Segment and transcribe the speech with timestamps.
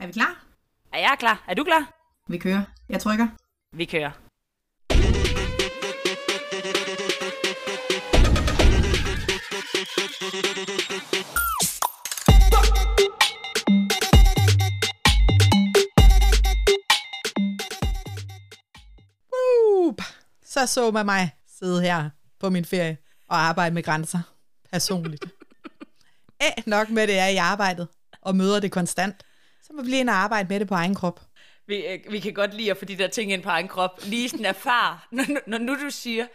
[0.00, 0.44] Er vi klar?
[0.92, 1.44] Er jeg klar?
[1.48, 1.92] Er du klar?
[2.28, 2.62] Vi kører.
[2.88, 3.28] Jeg trykker.
[3.72, 4.10] Vi kører.
[19.32, 19.94] Uh,
[20.44, 22.96] så så man mig sidde her på min ferie
[23.28, 24.20] og arbejde med grænser
[24.72, 25.24] personligt.
[26.42, 27.88] Æ, nok med det er i arbejdet
[28.22, 29.24] og møder det konstant.
[29.70, 31.20] Så må vi lige ind og arbejde med det på egen krop.
[31.66, 34.00] Vi, øh, vi kan godt lide at få de der ting ind på egen krop.
[34.04, 36.26] Lige sådan erfar, når, når nu du siger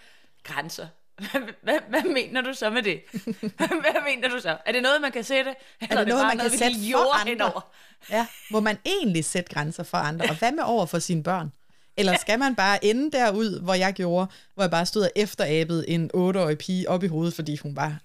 [0.43, 0.87] grænser.
[1.15, 3.01] Hvad, hvad, hvad mener du så med det?
[3.83, 4.57] Hvad mener du så?
[4.65, 5.55] Er det noget, man kan sætte?
[5.81, 7.29] Eller Er det noget, bare man kan vi sætte for andre?
[7.29, 7.61] henover?
[8.09, 10.25] Ja, må man egentlig sætte grænser for andre?
[10.29, 11.51] Og hvad med over for sine børn?
[11.97, 15.89] Eller skal man bare ende derud, hvor jeg gjorde, hvor jeg bare stod og efterabede
[15.89, 17.99] en 8-årig pige op i hovedet, fordi hun var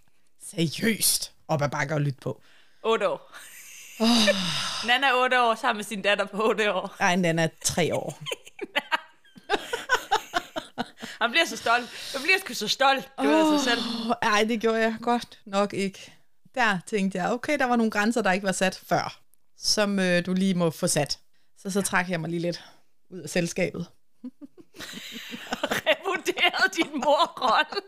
[0.51, 2.43] seriøst op ad bakke og lytte på.
[2.83, 3.33] 8 år.
[4.01, 4.07] Oh.
[4.87, 6.97] Nana er 8 år sammen med sin datter på 8 år.
[7.01, 8.19] Ej, den er tre år.
[11.21, 12.13] Han bliver så stolt.
[12.13, 13.09] Han bliver sgu så stolt.
[13.21, 13.81] Det var sig selv.
[14.23, 16.13] Ej, det gjorde jeg godt nok ikke.
[16.55, 19.21] Der tænkte jeg, okay, der var nogle grænser, der ikke var sat før,
[19.59, 21.19] som øh, du lige må få sat.
[21.59, 22.65] Så så trak jeg mig lige lidt
[23.11, 23.87] ud af selskabet.
[25.85, 27.81] Revurderede din morrolle.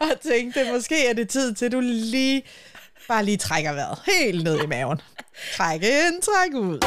[0.12, 2.42] Og tænkte, måske er det tid til, du lige
[3.12, 5.00] bare lige trækker vejret helt ned i maven.
[5.56, 6.78] Træk ind, træk ud.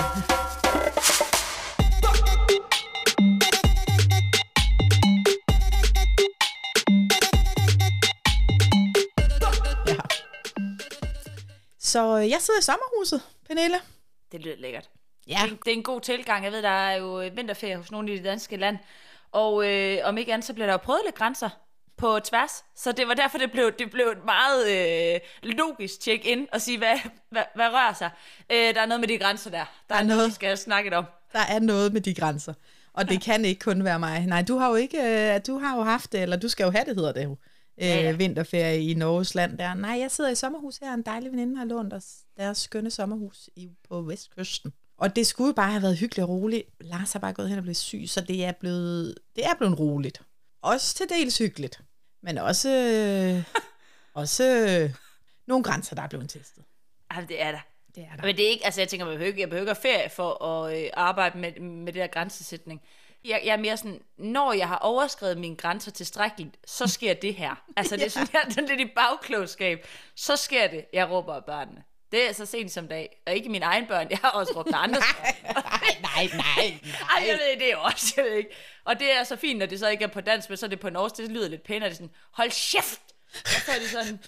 [9.88, 9.96] Ja.
[11.80, 13.78] Så øh, jeg sidder i sommerhuset, Pernille.
[14.32, 14.90] Det lyder lækkert.
[15.28, 15.40] Ja.
[15.50, 16.44] Det, det er en god tilgang.
[16.44, 18.78] Jeg ved, der er jo vinterferie hos nogle i det danske land.
[19.32, 21.50] Og øh, om ikke andet, så bliver der jo prøvet lidt grænser
[21.98, 22.52] på tværs.
[22.76, 24.72] Så det var derfor, det blev, det blev et meget
[25.14, 26.98] øh, logisk check-in og sige, hvad,
[27.32, 28.10] hvad, hvad rører sig.
[28.52, 29.66] Øh, der er noget med de grænser der.
[29.90, 31.06] Der er noget, vi skal snakke om.
[31.34, 32.54] Der er noget med de grænser.
[32.94, 34.26] Og det kan ikke kun være mig.
[34.26, 34.98] Nej, du har jo ikke,
[35.34, 37.32] øh, du har jo haft det, eller du skal jo have det, hedder det jo.
[37.32, 38.12] Øh, Ja, ja.
[38.12, 39.74] vinterferie i Norges land der.
[39.74, 42.06] Nej, jeg sidder i sommerhus her, en dejlig veninde har lånt os
[42.38, 44.74] deres skønne sommerhus i, på Vestkysten.
[44.98, 46.64] Og det skulle bare have været hyggeligt og roligt.
[46.82, 49.80] Lars har bare gået hen og blevet syg, så det er blevet, det er blevet
[49.80, 50.22] roligt.
[50.62, 51.82] Også til dels hyggeligt.
[52.22, 53.44] Men også,
[54.14, 54.44] også
[55.48, 56.64] nogle grænser, der er blevet testet.
[57.10, 57.60] Altså, det er der.
[57.96, 58.26] Det er der.
[58.26, 60.90] Men det er ikke, altså jeg tænker, jeg behøver jeg behøver ferie for at øh,
[60.94, 62.82] arbejde med, med det der grænsesætning.
[63.26, 67.36] Jeg, jeg er mere sådan, når jeg har overskrevet mine grænser tilstrækkeligt, så sker det
[67.36, 67.64] her.
[67.78, 69.88] Altså det er sådan, jeg er sådan lidt i bagklogskab.
[70.16, 71.84] Så sker det, jeg råber af børnene.
[72.16, 73.22] Det er så sent som dag.
[73.28, 75.54] Og ikke mine egne børn, jeg har også råbt af andres børn.
[76.02, 76.80] nej, nej,
[77.18, 78.50] Ej, jeg ved det er også, jeg ved ikke.
[78.86, 80.70] Og det er så fint, når det så ikke er på dansk, men så er
[80.70, 81.90] det på norsk, det lyder lidt pænere.
[81.90, 83.02] Det er sådan, hold kæft!
[83.44, 84.20] Og så er det sådan,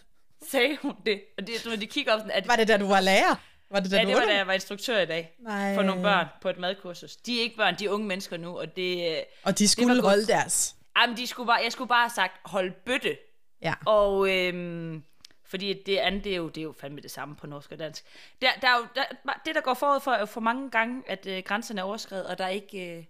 [0.50, 1.22] sagde hun det?
[1.38, 3.36] Og det, når de kigger op sådan, at Var det da du var lærer?
[3.72, 5.36] Var det da ja, det var da jeg var instruktør i dag.
[5.40, 5.76] Nej.
[5.76, 7.16] For nogle børn på et madkursus.
[7.16, 9.24] De er ikke børn, de er unge mennesker nu, og det...
[9.44, 10.06] Og de skulle godt.
[10.06, 10.76] holde deres.
[11.02, 13.18] Jamen, de skulle bare, jeg skulle bare have sagt, hold bøtte.
[13.62, 13.74] Ja.
[13.86, 15.03] Og øhm,
[15.50, 17.80] fordi det andet, det er, jo, det er jo fandme det samme på norsk og
[17.80, 18.03] dansk.
[18.41, 19.03] Der, der er jo, der,
[19.46, 22.38] det, der går forud for, jo for mange gange, at øh, grænserne er overskrevet, og
[22.38, 23.03] der ikke øh,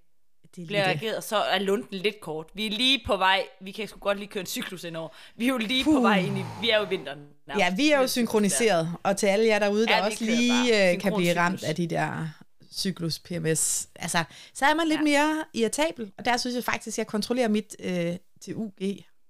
[0.56, 0.88] Det er bliver det.
[1.02, 2.46] reageret, så er lunden lidt kort.
[2.54, 5.10] Vi er lige på vej, vi kan sgu godt lige køre en cyklus indover.
[5.36, 7.20] Vi er jo lige på vej ind i, vi er jo i vinteren.
[7.48, 7.66] nærmest.
[7.66, 11.00] Ja, vi er jo synkroniseret, og til alle jer derude, der Ja, også lige øh,
[11.00, 12.28] kan blive ramt af de der
[12.74, 14.24] cyklus PMS, altså,
[14.54, 15.04] så er man lidt ja.
[15.04, 18.74] mere irritabel, og der synes jeg faktisk, at jeg kontrollerer mit øh, til UG,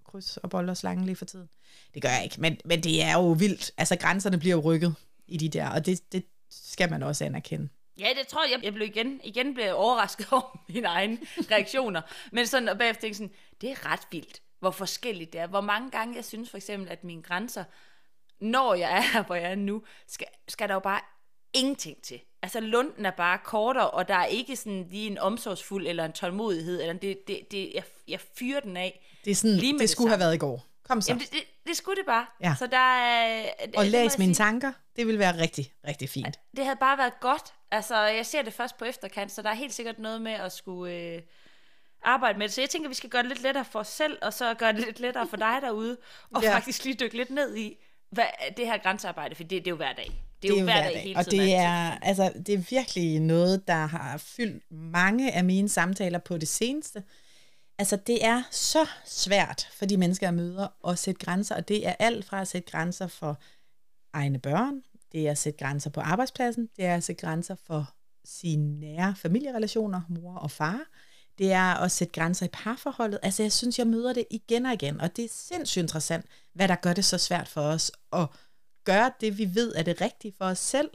[0.08, 1.50] kryds og bold og slange lige for tiden.
[1.94, 3.72] Det gør jeg ikke, men, men det er jo vildt.
[3.78, 4.96] Altså, grænserne bliver jo rykket
[5.28, 7.70] i de der, og det, det skal man også anerkende.
[8.00, 11.18] Ja, det tror jeg, jeg blev igen, igen blev overrasket over mine egne
[11.52, 12.02] reaktioner.
[12.32, 15.48] Men sådan, og bagefter tænkte jeg sådan, det er ret vildt, hvor forskelligt det er.
[15.48, 17.64] Hvor mange gange jeg synes for eksempel, at mine grænser,
[18.40, 21.02] når jeg er her, hvor jeg er nu, skal, skal der jo bare
[21.54, 22.22] ingenting til.
[22.42, 26.12] Altså lunden er bare kortere, og der er ikke sådan lige en omsorgsfuld eller en
[26.12, 29.17] tålmodighed, eller det, det, det, jeg, jeg fyrer den af.
[29.28, 30.24] Det er sådan, Lige det det skulle have samme.
[30.26, 30.66] været i går.
[30.84, 31.12] Kom så.
[31.12, 32.26] Jamen, det, det, det skulle det bare.
[32.44, 32.56] Ja.
[32.60, 33.46] Så der er...
[33.66, 34.46] Det, og det læs mine sige.
[34.46, 34.72] tanker.
[34.96, 36.40] Det vil være rigtig, rigtig fint.
[36.58, 37.54] Det havde bare været godt.
[37.72, 40.52] Altså, jeg ser det først på efterkant, så der er helt sikkert noget med at
[40.52, 41.22] skulle øh,
[42.04, 42.54] arbejde med det.
[42.56, 44.74] Så jeg tænker, vi skal gøre det lidt lettere for os selv, og så gøre
[44.74, 45.98] det lidt lettere for dig derude,
[46.36, 46.56] og Ja.
[46.56, 47.76] faktisk lige dykke lidt ned i,
[48.12, 48.26] hvad
[48.58, 50.24] det her grænsearbejde, for det, det er jo hver dag.
[50.42, 51.40] Det er, jo hver dag, hele og tiden.
[51.40, 51.56] det altid.
[51.66, 56.48] er, altså, det er virkelig noget, der har fyldt mange af mine samtaler på det
[56.48, 57.04] seneste.
[57.80, 61.88] Altså, det er så svært for de mennesker, jeg møder, at sætte grænser, og det
[61.88, 63.40] er alt fra at sætte grænser for
[64.14, 64.82] egne børn,
[65.12, 67.94] det er at sætte grænser på arbejdspladsen, det er at sætte grænser for
[68.26, 70.80] sine nære familierelationer, mor og far,
[71.38, 73.20] det er at sætte grænser i parforholdet.
[73.24, 76.68] Altså, jeg synes, jeg møder det igen og igen, og det er sindssygt interessant, hvad
[76.68, 78.28] der gør det så svært for os at
[78.84, 80.90] gøre det, vi ved er det rigtige for os selv,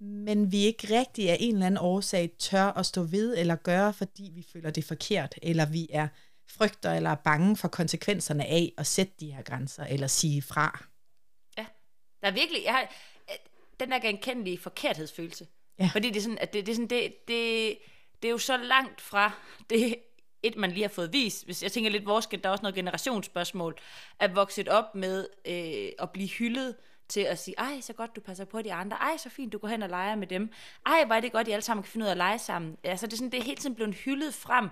[0.00, 3.92] men vi ikke rigtig af en eller anden årsag tør at stå ved eller gøre,
[3.92, 6.08] fordi vi føler det forkert, eller vi er
[6.48, 10.84] frygter eller er bange for konsekvenserne af at sætte de her grænser, eller sige fra.
[11.58, 11.66] Ja,
[12.22, 12.92] der er virkelig, jeg har,
[13.80, 15.46] den der genkendelige forkerthedsfølelse.
[15.78, 15.90] Ja.
[15.92, 17.78] Fordi det er sådan, at det, det, er sådan, det, det,
[18.22, 19.32] det er jo så langt fra
[19.70, 19.96] det,
[20.42, 21.44] et, man lige har fået vist.
[21.44, 23.78] Hvis jeg tænker lidt, vores, der er også noget generationsspørgsmål,
[24.20, 26.76] at vokset op med øh, at blive hyldet
[27.08, 29.58] til at sige, ej, så godt du passer på de andre, ej, så fint, du
[29.58, 30.52] går hen og leger med dem,
[30.86, 32.78] ej, hvor er det godt, I alle sammen kan finde ud af at lege sammen.
[32.84, 34.68] Altså, det er, sådan, det er hele tiden blevet hyldet frem,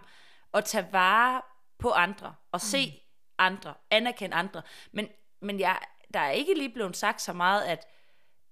[0.53, 1.43] og tage vare
[1.79, 3.33] på andre, og se mm.
[3.39, 4.63] andre, anerkende andre.
[4.93, 5.09] Men,
[5.43, 5.79] men jeg,
[6.15, 7.87] der er ikke lige blevet sagt så meget, at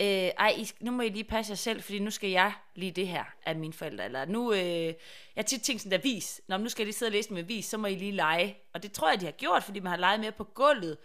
[0.03, 2.93] øh, ej, I, nu må I lige passe jer selv, fordi nu skal jeg lige
[2.93, 4.05] det her af mine forældre.
[4.05, 4.95] Eller nu, øh, jeg
[5.37, 7.43] har tit tænkt sådan der vis, Nå, nu skal jeg lige sidde og læse med
[7.43, 8.59] vis, så må I lige lege.
[8.75, 10.99] Og det tror jeg, de har gjort, fordi man har leget mere på gulvet,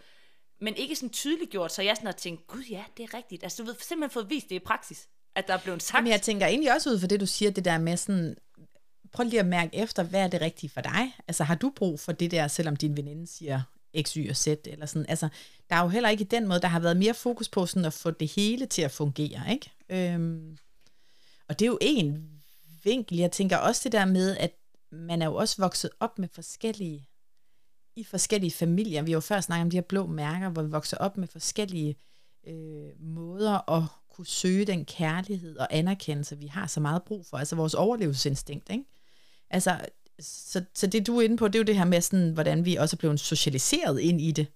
[0.60, 3.42] men ikke sådan tydeligt gjort, så jeg sådan har tænkt, gud ja, det er rigtigt.
[3.42, 6.04] Altså du ved, simpelthen fået vist det i praksis, at der er blevet sagt.
[6.04, 8.36] Men jeg tænker egentlig også ud for det, du siger, det der med sådan,
[9.12, 11.16] prøv lige at mærke efter, hvad er det rigtige for dig?
[11.28, 13.62] Altså har du brug for det der, selvom din veninde siger
[14.02, 15.06] X, Y og Z, eller sådan.
[15.08, 15.28] Altså,
[15.70, 17.84] der er jo heller ikke i den måde, der har været mere fokus på sådan
[17.84, 19.70] at få det hele til at fungere, ikke?
[19.88, 20.58] Øhm,
[21.48, 22.30] og det er jo en
[22.84, 23.18] vinkel.
[23.18, 24.54] Jeg tænker også det der med, at
[24.92, 27.07] man er jo også vokset op med forskellige,
[27.98, 29.02] i forskellige familier.
[29.02, 31.28] Vi har jo før snakket om de her blå mærker, hvor vi vokser op med
[31.28, 31.96] forskellige
[32.46, 37.36] øh, måder at kunne søge den kærlighed og anerkendelse, vi har så meget brug for.
[37.36, 38.84] Altså vores overlevelsesinstinkt, ikke?
[39.50, 39.80] Altså,
[40.20, 42.64] så, så det du er inde på, det er jo det her med, sådan, hvordan
[42.64, 44.46] vi også er blevet socialiseret ind i det.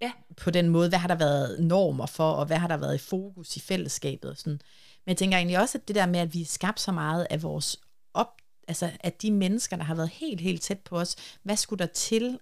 [0.00, 0.12] Ja.
[0.36, 2.98] På den måde, hvad har der været normer for, og hvad har der været i
[2.98, 4.52] fokus i fællesskabet og sådan.
[4.52, 7.26] Men jeg tænker egentlig også, at det der med, at vi er skabt så meget
[7.30, 7.80] af vores
[8.14, 8.32] op,
[8.68, 11.92] altså at de mennesker, der har været helt, helt tæt på os, hvad skulle der
[11.92, 12.38] til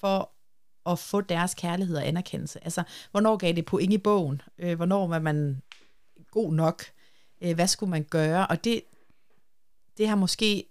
[0.00, 0.32] for
[0.86, 2.64] at få deres kærlighed og anerkendelse?
[2.64, 4.42] Altså, hvornår gav det point i bogen?
[4.58, 5.62] Øh, hvornår var man
[6.30, 6.82] god nok?
[7.40, 8.46] Øh, hvad skulle man gøre?
[8.46, 8.82] Og det,
[9.98, 10.64] det har måske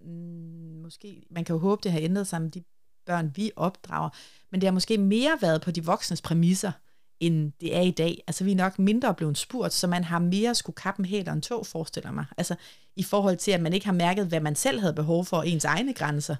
[0.00, 0.52] mm,
[0.82, 2.62] måske, man kan jo håbe, det har ændret sig med de
[3.06, 4.10] børn, vi opdrager,
[4.50, 6.72] men det har måske mere været på de voksnes præmisser,
[7.20, 8.22] end det er i dag.
[8.26, 11.28] Altså, vi er nok mindre blevet spurgt, så man har mere skulle kappe en helt
[11.28, 12.24] og en tog, forestiller mig.
[12.36, 12.54] Altså,
[12.96, 15.64] i forhold til, at man ikke har mærket, hvad man selv havde behov for, ens
[15.64, 16.36] egne grænser.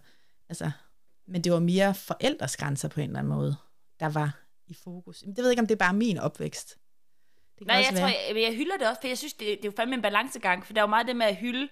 [0.48, 0.70] Altså,
[1.26, 3.56] men det var mere forældres grænser på en eller anden måde,
[4.00, 5.18] der var i fokus.
[5.18, 6.78] Det ved jeg ikke, om det er bare min opvækst.
[7.58, 8.00] Det Nej, jeg være.
[8.00, 10.02] tror, jeg, jeg hylder det også, for jeg synes, det, det er jo fandme en
[10.02, 11.68] balancegang, for der er jo meget det med at hylde,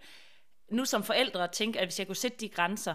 [0.71, 2.95] nu som forældre tænke, at hvis jeg kunne sætte de grænser,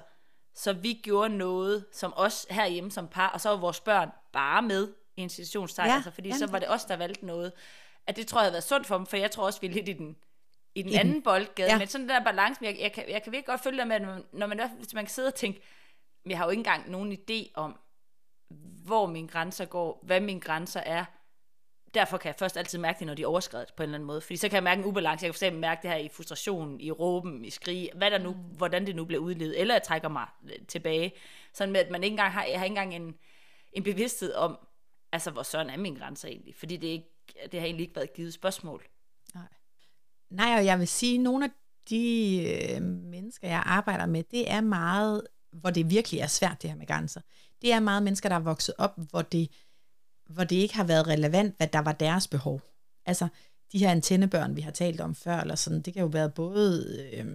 [0.56, 4.62] så vi gjorde noget som os herhjemme som par, og så var vores børn bare
[4.62, 7.52] med i en situationstegn, ja, altså, fordi ja, så var det os, der valgte noget.
[8.08, 9.72] At det tror jeg har været sundt for dem, for jeg tror også, vi er
[9.72, 10.16] lidt i den,
[10.76, 11.24] i den I anden den.
[11.24, 11.78] boldgade, ja.
[11.78, 14.08] men sådan der balance, jeg, jeg, kan, jeg kan virkelig godt følge dig med, når
[14.08, 15.62] man, når man, hvis man kan sidde og tænke,
[16.30, 17.80] jeg har jo ikke engang nogen idé om,
[18.86, 21.06] hvor mine grænser går, hvad mine grænser er,
[21.96, 24.08] derfor kan jeg først altid mærke det, når de er overskrevet på en eller anden
[24.08, 24.22] måde.
[24.22, 25.26] Fordi så kan jeg mærke en ubalance.
[25.26, 28.34] Jeg kan fx mærke det her i frustrationen, i råben, i skrig, hvad der nu,
[28.34, 29.62] hvordan det nu bliver udlevet.
[29.62, 31.14] Eller jeg trækker mig øh, tilbage.
[31.54, 33.16] Sådan med, at man ikke engang har, jeg har ikke engang en,
[33.74, 34.58] en bevidsthed om,
[35.12, 36.56] altså hvor sådan er mine grænser egentlig.
[36.56, 37.10] Fordi det, ikke,
[37.52, 38.84] det har egentlig ikke været et givet spørgsmål.
[39.34, 39.44] Nej.
[40.30, 41.52] Nej, og jeg vil sige, at nogle af
[41.90, 42.38] de
[42.76, 45.28] øh, mennesker, jeg arbejder med, det er meget,
[45.60, 47.22] hvor det virkelig er svært, det her med grænser.
[47.62, 49.50] Det er meget mennesker, der er vokset op, hvor det
[50.30, 52.62] hvor det ikke har været relevant, hvad der var deres behov.
[53.06, 53.28] Altså,
[53.72, 57.10] de her antennebørn, vi har talt om før, eller sådan, det kan jo være både,
[57.14, 57.26] øh,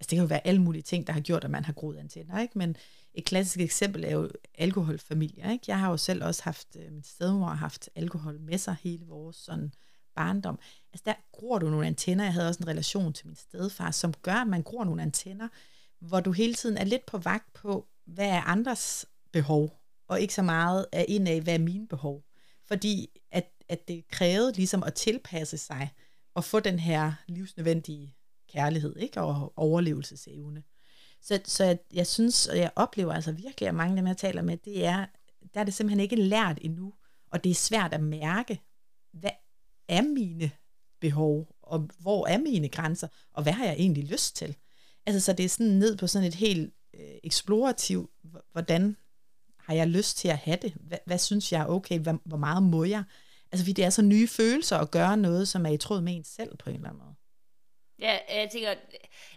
[0.00, 2.40] det kan jo være alle mulige ting, der har gjort, at man har groet antenner,
[2.40, 2.58] ikke?
[2.58, 2.76] Men
[3.14, 5.64] et klassisk eksempel er jo alkoholfamilier, ikke?
[5.68, 9.06] Jeg har jo selv også haft, øh, min stedmor har haft alkohol med sig hele
[9.06, 9.72] vores sådan
[10.16, 10.58] barndom.
[10.92, 14.14] Altså der gror du nogle antenner, jeg havde også en relation til min stedfar, som
[14.14, 15.48] gør, at man gror nogle antenner,
[16.00, 20.34] hvor du hele tiden er lidt på vagt på, hvad er andres behov, og ikke
[20.34, 22.24] så meget af ind af, hvad er mine behov.
[22.68, 25.90] Fordi at, at det krævede ligesom at tilpasse sig
[26.34, 28.14] og få den her livsnødvendige
[28.52, 29.20] kærlighed ikke?
[29.20, 30.62] og overlevelsesevne.
[31.22, 34.16] Så, så jeg, jeg synes, og jeg oplever altså virkelig, at mange af dem, jeg
[34.16, 35.06] taler med, det er,
[35.54, 36.94] der er det simpelthen ikke lært endnu,
[37.32, 38.60] og det er svært at mærke,
[39.12, 39.30] hvad
[39.88, 40.50] er mine
[41.00, 44.56] behov, og hvor er mine grænser, og hvad har jeg egentlig lyst til?
[45.06, 48.10] Altså, så det er sådan ned på sådan et helt øh, eksplorativ,
[48.52, 48.96] hvordan
[49.58, 50.72] har jeg lyst til at have det?
[50.80, 51.98] Hvad, hvad synes jeg er okay?
[51.98, 53.04] Hvor, hvor meget må jeg?
[53.52, 56.16] Altså, fordi det er så nye følelser at gøre noget, som er i tråd med
[56.16, 57.14] en selv på en eller anden måde.
[57.98, 58.74] Ja, jeg tænker,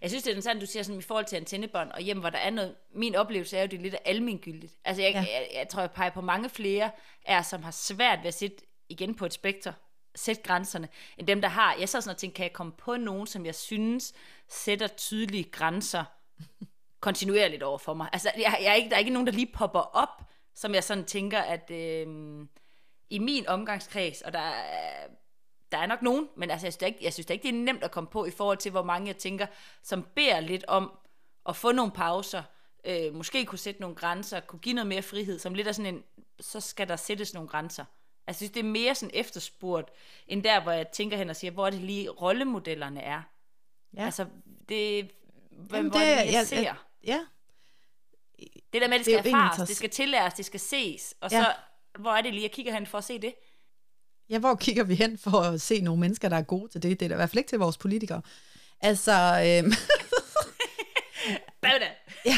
[0.01, 2.29] jeg synes, det er interessant, du siger sådan i forhold til antennebånd og hjem, hvor
[2.29, 4.74] der er noget, min oplevelse er jo, det er lidt almindeligt.
[4.86, 5.20] Altså, jeg, ja.
[5.20, 6.91] jeg, jeg, jeg tror, jeg peger på mange flere
[7.25, 8.58] er, som har svært ved at sætte
[8.89, 9.74] igen på et spekter,
[10.15, 11.75] sætte grænserne, end dem, der har.
[11.79, 14.13] Jeg så sådan og tænker, kan jeg komme på nogen, som jeg synes
[14.48, 16.03] sætter tydelige grænser
[17.00, 18.10] kontinuerligt over for mig.
[18.13, 20.24] Altså, jeg, jeg er ikke, der er ikke nogen, der lige popper op,
[20.55, 22.08] som jeg sådan tænker, at øh,
[23.10, 25.08] i min omgangskreds, og der er,
[25.72, 27.84] der er nok nogen, men altså, jeg synes, ikke, jeg synes ikke, det er nemt
[27.84, 29.48] at komme på i forhold til, hvor mange jeg tænker,
[29.84, 30.91] som beder lidt om
[31.50, 32.43] at få nogle pauser,
[32.86, 35.96] øh, måske kunne sætte nogle grænser, kunne give noget mere frihed, som lidt er sådan
[35.96, 36.03] en,
[36.39, 37.86] så skal der sættes nogle grænser.
[38.27, 39.89] Altså, jeg synes, det er mere sådan efterspurgt,
[40.27, 43.22] end der, hvor jeg tænker hen og siger, hvor er det lige rollemodellerne er.
[43.98, 44.06] Ja.
[44.06, 44.25] Altså,
[44.70, 45.12] det,
[45.51, 46.62] hvad, Jamen, det, hvor det, jeg, jeg ser.
[46.62, 47.20] Jeg, ja.
[48.74, 51.32] Det der med, at det skal det erfares, det skal tillæres, det skal ses, og
[51.32, 51.44] ja.
[51.44, 51.53] så,
[52.00, 53.34] hvor er det lige, jeg kigger hen for at se det?
[54.30, 57.00] Ja, hvor kigger vi hen for at se nogle mennesker, der er gode til det?
[57.00, 58.22] Det er da i hvert fald ikke til vores politikere.
[58.82, 59.12] Altså...
[59.12, 59.74] Øhm,
[62.25, 62.38] ja,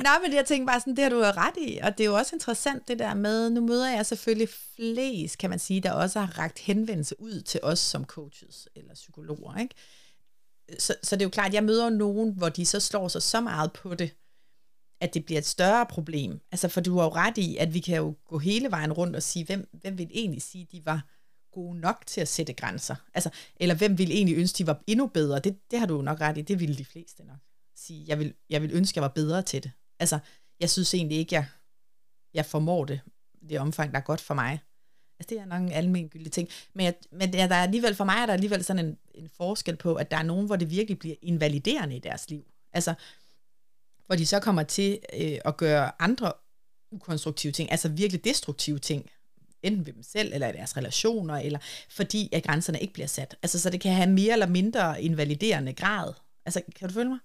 [0.00, 2.08] nej, men jeg tænker bare sådan, det har du jo ret i, og det er
[2.08, 5.92] jo også interessant det der med, nu møder jeg selvfølgelig flest, kan man sige, der
[5.92, 9.74] også har ragt henvendelse ud til os som coaches eller psykologer, ikke?
[10.78, 13.22] Så, så det er jo klart, at jeg møder nogen, hvor de så slår sig
[13.22, 14.16] så meget på det,
[15.00, 16.40] at det bliver et større problem.
[16.52, 19.16] Altså, for du har jo ret i, at vi kan jo gå hele vejen rundt
[19.16, 21.08] og sige, hvem, hvem vil egentlig sige, at de var
[21.52, 22.94] gode nok til at sætte grænser?
[23.14, 25.38] Altså, eller hvem vil egentlig ønske, de var endnu bedre?
[25.38, 27.38] Det, det har du jo nok ret i, det ville de fleste nok
[27.76, 28.04] sige.
[28.08, 29.70] Jeg vil, jeg vil ønske, jeg var bedre til det.
[29.98, 30.18] Altså,
[30.60, 31.46] jeg synes egentlig ikke, jeg,
[32.34, 33.00] jeg formår det,
[33.48, 34.60] det omfang, der er godt for mig.
[35.18, 36.48] Altså, det er nok en almindelig ting.
[36.74, 39.28] Men, jeg, men ja, der er alligevel, for mig er der alligevel sådan en, en
[39.28, 42.44] forskel på, at der er nogen, hvor det virkelig bliver invaliderende i deres liv.
[42.72, 42.94] Altså,
[44.06, 46.32] hvor de så kommer til øh, at gøre andre
[46.92, 49.10] ukonstruktive ting, altså virkelig destruktive ting,
[49.62, 51.58] enten ved dem selv, eller i deres relationer, eller
[51.90, 53.36] fordi at grænserne ikke bliver sat.
[53.42, 56.12] Altså, så det kan have mere eller mindre invaliderende grad.
[56.46, 57.18] Altså, kan du følge mig?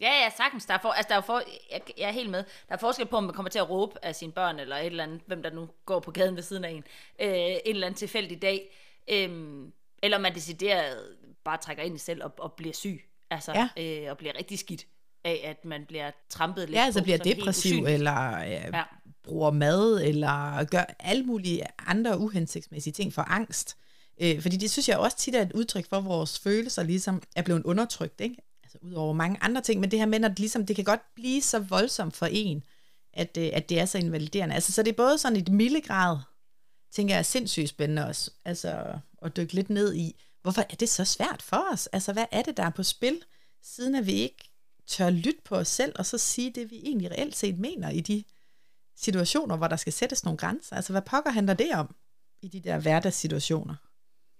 [0.00, 0.66] Ja, ja, sagtens.
[0.66, 1.42] Der er, for, altså, der er for,
[1.72, 2.44] jeg, jeg er helt med.
[2.68, 4.86] Der er forskel på, om man kommer til at råbe af sine børn, eller et
[4.86, 6.84] eller andet, hvem der nu går på gaden ved siden af en,
[7.20, 8.76] øh, en eller anden tilfældig dag,
[9.10, 9.30] øh,
[10.02, 14.02] eller man decideret bare trækker ind i selv og, og bliver syg, altså, ja.
[14.02, 14.86] øh, og bliver rigtig skidt
[15.24, 18.82] af, at man bliver trampet lidt Ja, altså på, bliver depressiv, eller øh, ja.
[19.22, 23.76] bruger mad, eller gør alle mulige andre uhensigtsmæssige ting for angst.
[24.20, 27.22] Øh, fordi det synes jeg også tit er et udtryk for, at vores følelser ligesom
[27.36, 28.36] er blevet undertrykt, ikke?
[28.74, 31.14] Altså ud over mange andre ting, men det her med, at ligesom, det kan godt
[31.14, 32.64] blive så voldsomt for en,
[33.12, 34.54] at, øh, at det er så invaliderende.
[34.54, 36.18] Altså, så det er både sådan et milde grad,
[36.92, 40.88] tænker jeg er sindssygt spændende også, altså at dykke lidt ned i, hvorfor er det
[40.88, 41.86] så svært for os?
[41.86, 43.22] Altså, hvad er det, der er på spil,
[43.62, 44.50] siden at vi ikke
[44.86, 48.00] tør lytte på os selv, og så sige det, vi egentlig reelt set mener i
[48.00, 48.24] de
[48.96, 50.76] situationer, hvor der skal sættes nogle grænser.
[50.76, 51.96] Altså, hvad pokker handler det om
[52.42, 53.74] i de der hverdagssituationer?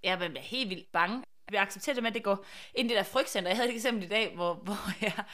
[0.02, 1.22] Jeg bliver helt vildt bange.
[1.50, 3.50] Vi accepterer det med, at det går ind i det der frygtcenter.
[3.50, 5.24] Jeg havde et eksempel i dag, hvor, hvor jeg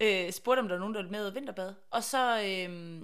[0.00, 1.74] øh, spurgte, om der var nogen, der ville med vinterbad.
[1.90, 3.02] Og så øh,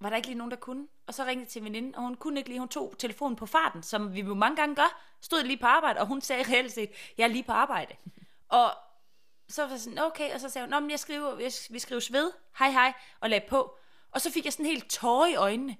[0.00, 0.88] var der ikke lige nogen, der kunne.
[1.06, 2.58] Og så ringede til en veninde, og hun kunne ikke lige.
[2.58, 5.02] Hun tog telefonen på farten, som vi jo mange gange gør.
[5.20, 7.94] Stod lige på arbejde, og hun sagde reelt set, jeg er lige på arbejde.
[8.48, 8.70] Og
[9.48, 12.32] så var jeg sådan, okay, og så sagde hun, jeg skriver, jeg, vi skrives ved,
[12.58, 13.78] hej hej, og lagde på.
[14.10, 15.76] Og så fik jeg sådan helt tårer i øjnene.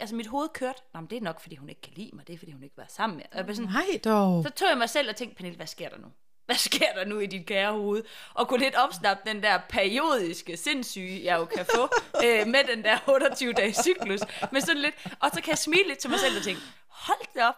[0.00, 2.26] Altså mit hoved kørte, Nå, men det er nok, fordi hun ikke kan lide mig,
[2.26, 3.56] det er, fordi hun ikke være sammen med mig.
[3.56, 4.44] Sådan, hej dog.
[4.44, 6.06] Så tog jeg mig selv og tænkte, Pernille, hvad sker der nu?
[6.46, 8.04] Hvad sker der nu i dit kære hoved?
[8.34, 11.88] Og kunne lidt opsnappe den der periodiske sindssyge, jeg jo kan få
[12.24, 14.20] øh, med den der 28-dages cyklus.
[14.52, 17.34] Men sådan lidt, og så kan jeg smile lidt til mig selv og tænke, hold
[17.34, 17.54] det op.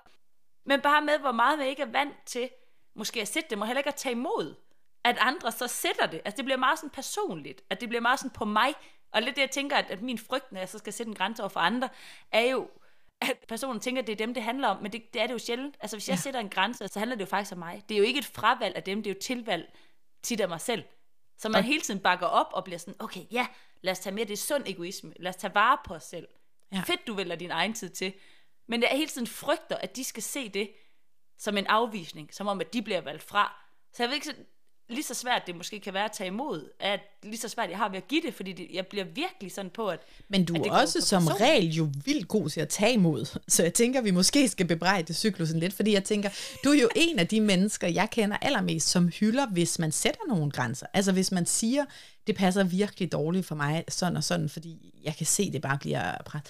[0.66, 2.50] Men bare med, hvor meget man ikke er vant til,
[2.96, 4.54] måske at sætte dem, og heller ikke at tage imod
[5.04, 6.20] at andre så sætter det.
[6.24, 8.74] Altså det bliver meget sådan personligt, at det bliver meget sådan på mig.
[9.12, 11.16] Og lidt det, jeg tænker, at, at min frygt, når jeg så skal sætte en
[11.16, 11.88] grænse over for andre,
[12.32, 12.70] er jo,
[13.20, 15.34] at personen tænker, at det er dem, det handler om, men det, det er det
[15.34, 15.76] jo sjældent.
[15.80, 16.20] Altså hvis jeg ja.
[16.20, 17.82] sætter en grænse, så handler det jo faktisk om mig.
[17.88, 19.72] Det er jo ikke et fravalg af dem, det er jo tilvalg
[20.22, 20.84] tit af mig selv.
[21.38, 21.66] Så man ja.
[21.66, 23.46] hele tiden bakker op og bliver sådan, okay, ja,
[23.82, 25.12] lad os tage mere, det er sund egoisme.
[25.16, 26.28] Lad os tage vare på os selv.
[26.72, 26.82] Ja.
[26.86, 28.12] Fedt, du vælger din egen tid til.
[28.68, 30.70] Men jeg hele tiden frygter, at de skal se det
[31.38, 33.62] som en afvisning, som om, at de bliver valgt fra.
[33.92, 34.34] Så jeg ved ikke,
[34.90, 37.78] lige så svært det måske kan være at tage imod, at lige så svært jeg
[37.78, 40.54] har ved at give det, fordi det, jeg bliver virkelig sådan på, at Men du
[40.54, 41.40] er også som person.
[41.40, 45.14] regel jo vildt god til at tage imod, så jeg tænker, vi måske skal bebrejde
[45.14, 46.28] cyklusen lidt, fordi jeg tænker,
[46.64, 50.20] du er jo en af de mennesker, jeg kender allermest, som hylder, hvis man sætter
[50.28, 50.86] nogle grænser.
[50.94, 51.84] Altså hvis man siger,
[52.26, 55.78] det passer virkelig dårligt for mig, sådan og sådan, fordi jeg kan se, det bare
[55.78, 56.42] bliver pres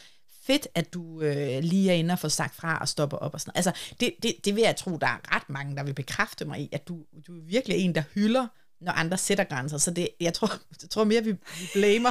[0.43, 3.41] fedt, at du øh, lige er inde og får sagt fra og stopper op og
[3.41, 6.45] sådan Altså, det, det, det vil jeg tro, der er ret mange, der vil bekræfte
[6.45, 8.47] mig i, at du, du er virkelig en, der hylder,
[8.81, 9.79] når andre sætter grænser.
[9.79, 10.49] Så det, jeg, tror,
[10.83, 11.35] jeg tror mere, vi,
[11.75, 12.11] blamer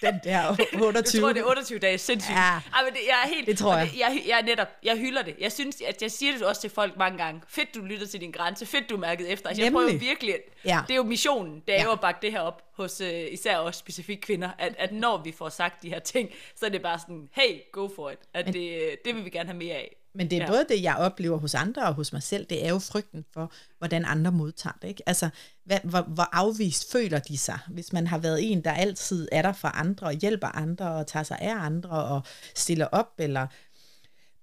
[0.00, 1.20] den der 28.
[1.20, 2.36] Du tror, det er 28 dage sindssygt.
[2.36, 3.90] Ja, Ej, men det, jeg er helt, det tror jeg.
[3.92, 5.34] Det, jeg, jeg, netop, jeg hylder det.
[5.40, 7.42] Jeg synes, at jeg siger det også til folk mange gange.
[7.48, 8.66] Fedt, du lytter til din grænse.
[8.66, 9.48] Fedt, du mærket efter.
[9.48, 10.34] Altså, jeg prøver virkelig,
[10.64, 10.82] ja.
[10.86, 11.84] det er jo missionen, det er ja.
[11.84, 15.22] jo at bakke det her op hos uh, især også specifikt kvinder, at, at når
[15.22, 18.18] vi får sagt de her ting, så er det bare sådan, hey, go for it.
[18.34, 19.96] At men, det, det vil vi gerne have mere af.
[20.14, 20.50] Men det er ja.
[20.50, 23.52] både det, jeg oplever hos andre og hos mig selv, det er jo frygten for,
[23.78, 24.88] hvordan andre modtager det.
[24.88, 25.02] Ikke?
[25.06, 25.28] Altså,
[25.64, 29.42] hvad, hvor, hvor afvist føler de sig, hvis man har været en, der altid er
[29.42, 32.22] der for andre og hjælper andre og tager sig af andre og
[32.54, 33.46] stiller op, eller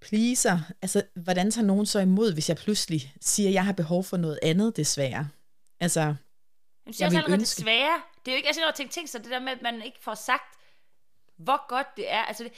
[0.02, 4.04] pleaser, altså hvordan tager nogen så imod, hvis jeg pludselig siger, at jeg har behov
[4.04, 5.28] for noget andet, desværre?
[5.80, 8.02] Altså, Jeg jeg det ønske- svære.
[8.26, 9.98] Det er jo ikke, altså, jeg tænker, tænk sig det der med, at man ikke
[10.02, 10.56] får sagt,
[11.38, 12.52] hvor godt det er, altså det,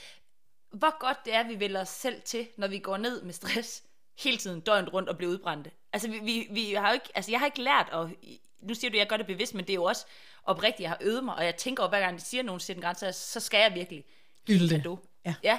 [0.74, 3.82] hvor godt det er, vi vælger os selv til, når vi går ned med stress
[4.18, 5.70] hele tiden, døgnet rundt og bliver udbrændte.
[5.92, 8.30] Altså, vi, vi, vi har jo ikke, altså jeg har ikke lært at,
[8.62, 10.06] nu siger du, at jeg gør det bevidst, men det er jo også
[10.44, 12.82] oprigtigt, jeg har øvet mig, og jeg tænker over, hver gang de siger nogen sætter
[12.82, 14.04] en grænse, så skal jeg virkelig
[14.48, 14.98] hylde det.
[15.24, 15.34] Ja.
[15.42, 15.58] ja.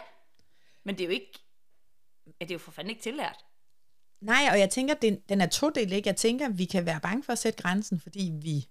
[0.83, 1.39] Men det er jo ikke,
[2.27, 3.45] ja, det er jo for fanden ikke tillært.
[4.21, 6.07] Nej, og jeg tænker, den, den er todelt, ikke?
[6.07, 8.67] Jeg tænker, vi kan være bange for at sætte grænsen, fordi vi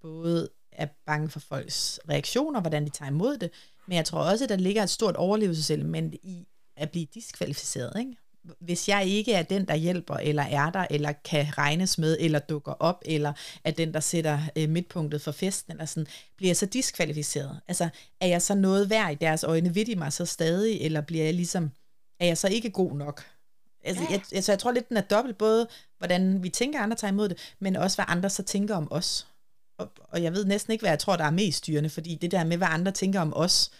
[0.00, 3.50] både er bange for folks reaktioner, hvordan de tager imod det,
[3.86, 8.16] men jeg tror også, at der ligger et stort overlevelseselement i at blive diskvalificeret, ikke?
[8.60, 12.38] Hvis jeg ikke er den, der hjælper, eller er der, eller kan regnes med, eller
[12.38, 13.32] dukker op, eller
[13.64, 17.60] er den, der sætter øh, midtpunktet for festen, eller sådan, bliver jeg så diskvalificeret?
[17.68, 17.88] Altså,
[18.20, 19.74] er jeg så noget værd i deres øjne?
[19.74, 21.70] Vil de mig så stadig, eller bliver jeg ligesom,
[22.20, 23.24] er jeg så ikke god nok?
[23.84, 24.08] Altså, Ja.
[24.10, 27.28] jeg, altså, jeg tror lidt, den er dobbelt, både hvordan vi tænker, andre tager imod
[27.28, 29.26] det, men også hvad andre så tænker om os.
[29.78, 32.30] Og, og jeg ved næsten ikke, hvad jeg tror, der er mest styrende, fordi det
[32.30, 33.70] der med, hvad andre tænker om os,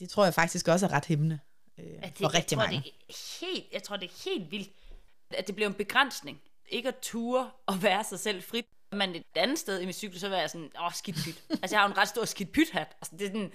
[0.00, 1.38] det tror jeg faktisk også er ret hæmmende
[1.78, 2.82] øh, det, for rigtig jeg tror, mange.
[2.82, 4.68] Det er helt, jeg tror, det er helt vildt,
[5.30, 6.40] at det bliver en begrænsning.
[6.68, 8.64] Ikke at ture og være sig selv frit.
[8.92, 11.42] Men et andet sted i min cykel, så var jeg sådan, åh, skidt pyt.
[11.50, 12.88] altså, jeg har en ret stor skidt pyt hat.
[13.02, 13.52] Altså, det er sådan,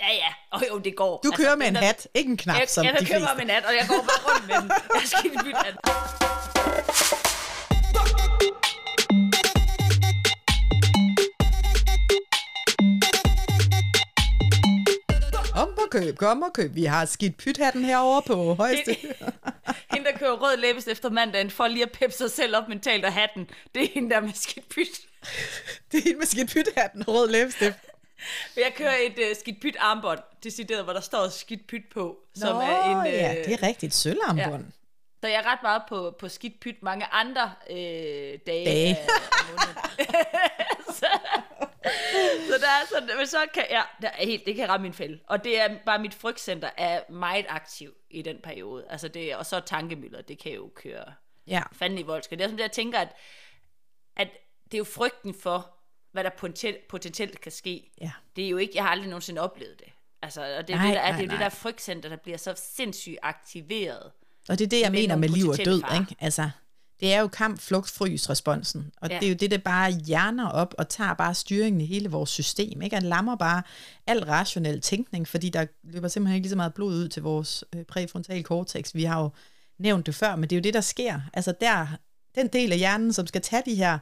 [0.00, 1.20] ja, ja, og jo, det går.
[1.24, 2.98] Du altså, kører med den en der- hat, ikke en knap, Jeg, som jeg, de
[2.98, 3.34] jeg kører fleste.
[3.36, 4.68] med en hat, og jeg går bare rundt med den.
[4.68, 5.56] Jeg har skidt pyt
[15.92, 16.74] køb, kom og køb.
[16.74, 18.96] Vi har skidt pythatten herovre på højeste.
[19.92, 23.04] Hende, der kører rød læbest efter mandagen, for lige at peppe sig selv op mentalt
[23.04, 23.50] og hatten.
[23.74, 25.00] Det er hende, der er med skidt pyt.
[25.92, 27.78] det er helt med skidt pythatten og rød læbestift.
[28.56, 32.16] Jeg kører et uh, skidt pyt armbånd, decideret, hvor der står skidt pyt på.
[32.34, 33.94] Som Nå, er en, øh, ja, det er rigtigt.
[33.94, 34.64] Sølvarmbånd.
[35.20, 38.98] Så jeg er ret meget på, på skidt pyt mange andre øh, dage, Dage.
[38.98, 39.08] Af,
[39.98, 41.06] af så,
[42.48, 44.92] så der er sådan, men så kan ja, der er helt, det kan ramme min
[44.92, 45.18] fælde.
[45.26, 48.84] Og det er bare mit frygtcenter er meget aktiv i den periode.
[48.90, 51.04] Altså det, og så tankemøller, det kan jo køre
[51.46, 51.62] Ja.
[51.72, 52.38] fanden i voldskab.
[52.38, 53.08] Det er det, jeg tænker, at,
[54.16, 54.28] at
[54.64, 55.70] det er jo frygten for,
[56.12, 57.90] hvad der potentielt, potentielt kan ske.
[58.00, 58.10] Ja.
[58.36, 59.88] Det er jo ikke, jeg har aldrig nogensinde oplevet det.
[60.22, 61.42] Altså, og det er Nej, det, der, er, nej, det, er jo det nej.
[61.42, 64.12] der frygtcenter, der bliver så sindssygt aktiveret.
[64.48, 65.80] Og det er det, jeg mener med liv og død.
[65.80, 66.00] farer.
[66.00, 66.16] Ikke?
[66.20, 66.50] Altså,
[67.02, 68.90] det er jo kamp, flugt, frys responsen.
[68.96, 69.18] Og Ja.
[69.18, 72.30] det er jo det, der bare hjerner op og tager bare styringen i hele vores
[72.30, 72.82] system.
[72.82, 72.96] Ikke?
[72.96, 73.62] Og lammer bare
[74.06, 77.64] al rationel tænkning, fordi der løber simpelthen ikke lige så meget blod ud til vores
[77.76, 78.94] øh, præfrontal cortex.
[78.94, 79.30] Vi har jo
[79.78, 81.20] nævnt det før, men det er jo det, der sker.
[81.32, 81.86] Altså der,
[82.34, 83.98] den del af hjernen, som skal tage de her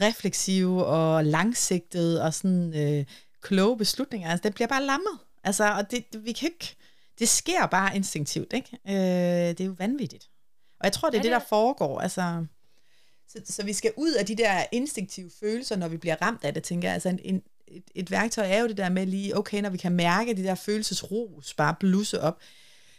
[0.00, 3.04] refleksive og langsigtede og sådan øh,
[3.42, 5.18] kloge beslutninger, altså den bliver bare lammet.
[5.44, 6.76] Altså, og det, det, vi kan ikke,
[7.18, 8.78] det sker bare instinktivt, ikke?
[8.88, 10.28] Øh, det er jo vanvittigt.
[10.80, 12.00] Og jeg tror, det er Ja, det, der foregår.
[12.00, 12.46] Altså,
[13.28, 16.54] så, så vi skal ud af de der instinktive følelser, når vi bliver ramt af
[16.54, 16.94] det, tænker jeg.
[16.94, 19.78] Altså en, en, et, et værktøj er jo det der med lige, okay, når vi
[19.78, 22.38] kan mærke de der følelsesros bare blusse op,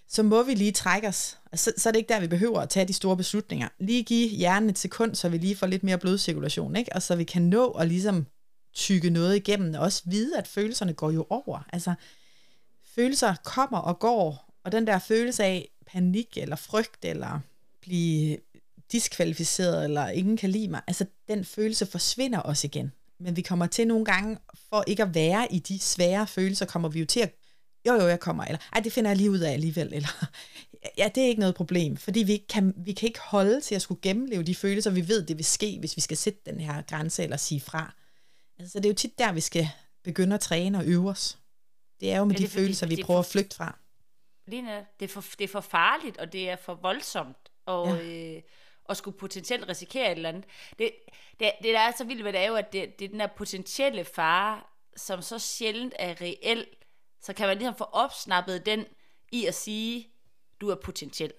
[0.10, 1.38] så må vi lige trække os.
[1.52, 3.68] Altså, så, så er det ikke der, vi behøver at tage de store beslutninger.
[3.80, 6.94] Lige give hjernen et sekund, så vi lige får lidt mere blodcirkulation, ikke?
[6.94, 8.26] Og så vi kan nå at ligesom
[8.74, 11.68] tykke noget igennem, og også vide, at følelserne går jo over.
[11.74, 11.94] Altså,
[12.96, 17.40] følelser kommer og går, og den der følelse af panik, eller frygt, eller
[17.88, 18.38] blive
[18.92, 22.92] diskvalificeret, eller ingen kan lide mig, altså den følelse forsvinder også igen.
[23.20, 24.38] Men vi kommer til nogle gange,
[24.70, 27.36] for ikke at være i de svære følelser, kommer vi jo til at,
[27.88, 30.28] jo jo, jeg kommer, eller ej, det finder jeg lige ud af alligevel, eller
[30.98, 33.82] ja, det er ikke noget problem, fordi vi kan, vi kan ikke holde til at
[33.82, 36.82] skulle gennemleve de følelser, vi ved, det vil ske, hvis vi skal sætte den her
[36.82, 37.94] grænse, eller sige fra.
[38.60, 39.70] Altså, så det er jo tit der, vi skal
[40.04, 41.38] begynde at træne og øve os.
[42.00, 43.56] Det er jo med Ja, de det fordi- følelser, vi er prøver for- at flygte
[43.56, 43.80] fra.
[44.48, 44.84] Lige netop.
[45.00, 48.36] det er, for, det er for farligt, og det er for voldsomt, og ja.
[48.36, 48.42] øh,
[48.90, 50.44] at skulle potentielt risikere et eller andet.
[50.80, 50.92] Det,
[51.40, 53.20] det, det der er så vildt ved det, er jo, at det, det er den
[53.20, 54.62] der potentielle fare,
[54.98, 56.66] som så sjældent er reel,
[57.22, 58.86] så kan man ligesom få opsnappet den
[59.32, 60.08] i at sige,
[60.62, 61.32] du er potentiel.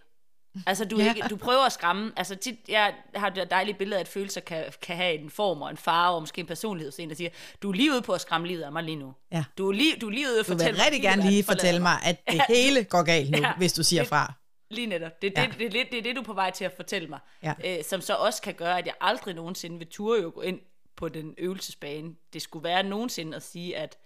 [0.66, 1.08] Altså, du, Ja.
[1.08, 2.12] ikke, du prøver at skræmme.
[2.16, 5.62] Altså, tit, jeg har det dejlige billede af, at følelser kan, kan have en form
[5.62, 6.92] og en farve, og måske en personlighed.
[6.92, 7.30] Så en, der siger,
[7.62, 9.14] du er lige ude på at skræmme livet af mig lige nu.
[9.32, 9.44] Ja.
[9.58, 11.22] Du er lige, du er lige ude at Du vil fortælle mig, rigtig at gerne
[11.22, 13.52] hele lige fortælle mig, at det hele går galt nu, Ja.
[13.56, 14.32] hvis du siger fra.
[14.70, 15.22] Lige netop.
[15.22, 15.46] Det er, Ja.
[15.58, 17.18] det, det, er, det det, du er på vej til at fortælle mig.
[17.42, 17.54] Ja.
[17.64, 20.60] Øh, som så også kan gøre, at jeg aldrig nogensinde vil ture jo gå ind
[20.96, 22.14] på den øvelsesbane.
[22.32, 23.98] Det skulle være nogensinde at sige, at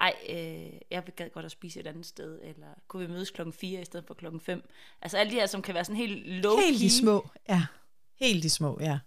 [0.00, 3.30] ej, øh, jeg vil gad godt at spise et andet sted, eller kunne vi mødes
[3.30, 4.68] klokken 4 i stedet for klokken 5.
[5.02, 7.66] Altså alle de her, som kan være sådan helt low Helt de små, ja.
[8.20, 8.98] Helt de små, ja.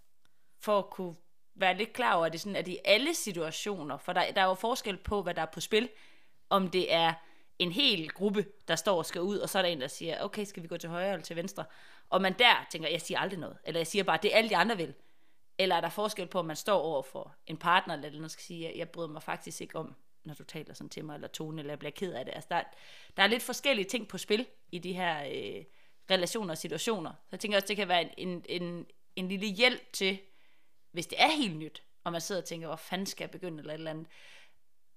[0.61, 1.15] for at kunne
[1.55, 4.45] være lidt klar over, at det, sådan, at i alle situationer, for der, der er
[4.45, 5.89] jo forskel på, hvad der er på spil,
[6.49, 7.13] om det er
[7.59, 10.23] en hel gruppe, der står og skal ud, og så er der en, der siger,
[10.23, 11.65] okay, skal vi gå til højre eller til venstre?
[12.09, 13.57] Og man der tænker, jeg siger aldrig noget.
[13.63, 14.93] Eller jeg siger bare, det er alle de andre vil.
[15.57, 18.43] Eller er der forskel på, om man står over for en partner, eller noget skal
[18.43, 21.27] sige, jeg, jeg bryder mig faktisk ikke om, når du taler sådan til mig, eller
[21.27, 22.33] tone, eller jeg bliver ked af det.
[22.35, 22.63] Altså, der,
[23.17, 25.63] der er lidt forskellige ting på spil i de her øh,
[26.11, 27.11] relationer og situationer.
[27.11, 30.19] Så jeg tænker også, det kan være en, en, en, en lille hjælp til,
[30.91, 33.59] hvis det er helt nyt, og man sidder og tænker, hvor fanden skal jeg begynde,
[33.59, 34.07] eller et eller andet.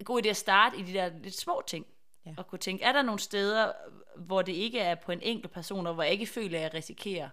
[0.04, 1.86] God idé at starte i de der lidt små ting.
[2.26, 2.34] Ja.
[2.36, 3.72] Og kunne tænke, er der nogle steder,
[4.16, 6.74] hvor det ikke er på en enkelt person, og hvor jeg ikke føler, at jeg
[6.74, 7.28] risikerer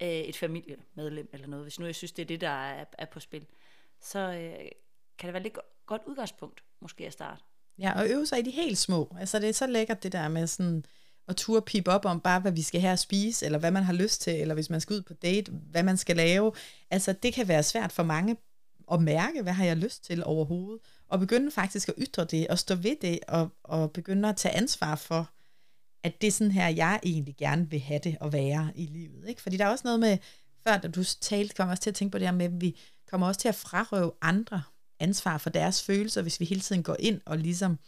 [0.00, 3.06] øh, et familiemedlem eller noget, hvis nu jeg synes, det er det, der er, er
[3.06, 3.46] på spil,
[4.00, 4.68] så øh,
[5.18, 7.42] kan det være lidt godt udgangspunkt, måske at starte.
[7.78, 9.16] Ja, og øve sig i de helt små.
[9.20, 10.84] Altså det er så lækkert det der med sådan
[11.28, 13.92] at turde pipe op om bare, hvad vi skal at spise, eller hvad man har
[13.92, 16.52] lyst til, eller hvis man skal ud på date, hvad man skal lave.
[16.90, 18.36] Altså det kan være svært for mange
[18.92, 22.58] at mærke, hvad har jeg lyst til overhovedet, og begynde faktisk at ytre det, og
[22.58, 25.30] stå ved det, og, og begynde at tage ansvar for,
[26.02, 29.28] at det er sådan her, jeg egentlig gerne vil have det og være i livet.
[29.28, 29.42] Ikke?
[29.42, 30.18] Fordi der er også noget med,
[30.66, 32.78] før da du talte, kom også til at tænke på det her med, at vi
[33.10, 34.62] kommer også til at frarøve andre
[35.00, 37.78] ansvar for deres følelser, hvis vi hele tiden går ind og ligesom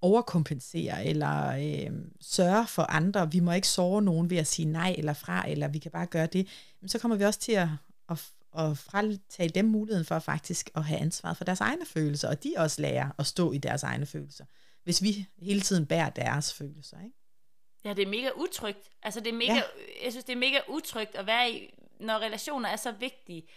[0.00, 3.32] overkompensere eller øh, sørge for andre.
[3.32, 6.06] Vi må ikke såre nogen ved at sige nej eller fra, eller vi kan bare
[6.06, 6.46] gøre det.
[6.80, 7.68] Men så kommer vi også til at,
[8.08, 12.44] at, at fratage dem muligheden for faktisk at have ansvar for deres egne følelser, og
[12.44, 14.44] de også lærer at stå i deres egne følelser,
[14.84, 16.96] hvis vi hele tiden bærer deres følelser.
[17.00, 17.16] Ikke?
[17.84, 18.90] Ja, det er mega utrygt.
[19.02, 19.62] Altså, det er mega, ja.
[20.04, 23.48] jeg synes, det er mega utrygt at være i, når relationer er så vigtige,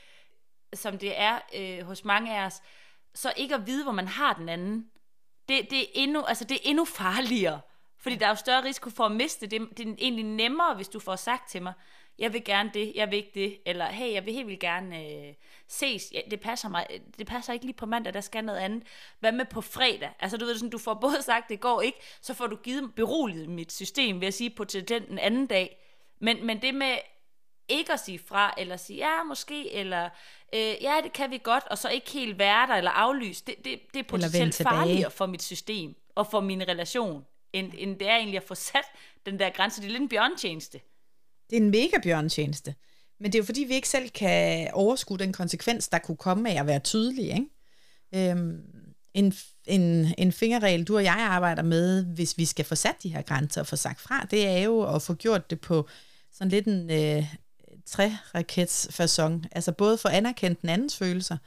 [0.74, 2.62] som det er øh, hos mange af os,
[3.16, 4.86] så ikke at vide, hvor man har den anden.
[5.50, 7.62] Det, det, er, endnu, altså, det er endnu farligere.
[7.98, 9.62] Fordi der er jo større risiko for at miste det.
[9.78, 11.74] Det er egentlig nemmere, hvis du får sagt til mig,
[12.20, 15.06] jeg vil gerne det, jeg vil ikke det, eller hey, jeg vil helt vildt gerne
[15.06, 15.34] øh,
[15.68, 18.84] ses, ja, det passer mig, det passer ikke lige på mandag, der skal noget andet.
[19.20, 20.10] Hvad med på fredag?
[20.20, 22.96] Altså du ved sådan, du får både sagt, det går ikke, så får du givet
[22.96, 25.78] beroliget mit system ved at sige på til den anden dag.
[26.20, 26.98] Men, men det med
[27.68, 30.10] ikke at sige fra, eller sige ja, måske, eller
[30.54, 33.56] øh, ja, det kan vi godt, og så ikke helt være der, eller aflyse, det,
[33.66, 38.10] det, det er potentielt farligere for mit system, og for min relation, end, end det
[38.10, 38.86] er egentlig at få sat
[39.26, 39.82] den der grænse.
[39.82, 40.82] Det er lidt en bjørntjeneste.
[41.52, 42.76] Det er en mega bjørntjeneste.
[43.20, 46.50] Men det er jo fordi, vi ikke selv kan overskue den konsekvens, der kunne komme
[46.50, 47.26] af at være tydelig.
[47.26, 48.30] Ikke?
[48.30, 48.62] Øhm,
[49.14, 49.34] en,
[49.66, 53.22] en, en fingerregel, du og jeg arbejder med, hvis vi skal få sat de her
[53.22, 55.88] grænser og få sagt fra, det er jo at få gjort det på
[56.32, 57.26] sådan lidt en øh,
[57.86, 59.46] træraketsfasong.
[59.52, 61.38] Altså både for anerkendt den andens følelser,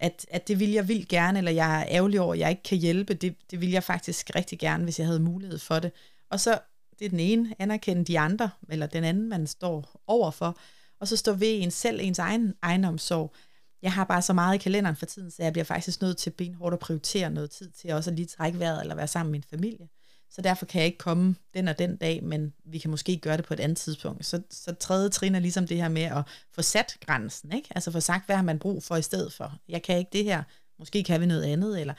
[0.00, 2.62] at, at det vil jeg vildt gerne, eller jeg er ærgerlig over, at jeg ikke
[2.62, 5.92] kan hjælpe, det, det vil jeg faktisk rigtig gerne, hvis jeg havde mulighed for det.
[6.30, 6.58] Og så
[6.98, 10.58] det er den ene, anerkende de andre, eller den anden, man står overfor,
[11.00, 13.34] og så stå ved en selv, ens egen egenomsorg.
[13.82, 16.30] Jeg har bare så meget i kalenderen for tiden, så jeg bliver faktisk nødt til
[16.30, 19.38] benhårdt at prioritere noget tid til også at lige trække vejret eller være sammen med
[19.38, 19.88] min familie.
[20.30, 23.36] Så derfor kan jeg ikke komme den og den dag, men vi kan måske gøre
[23.36, 24.26] det på et andet tidspunkt.
[24.26, 27.68] Så, så tredje trin er ligesom det her med at få sat grænsen, ikke?
[27.74, 29.58] Altså få sagt, hvad har man brug for i stedet for.
[29.68, 30.42] Jeg kan ikke det her,
[30.78, 31.94] måske kan vi noget andet, eller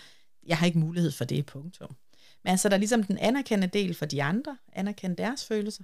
[0.48, 1.96] jeg har ikke mulighed for det, punktum.
[2.48, 5.84] Men altså, der er ligesom den anerkendende del for de andre, anerkende deres følelser,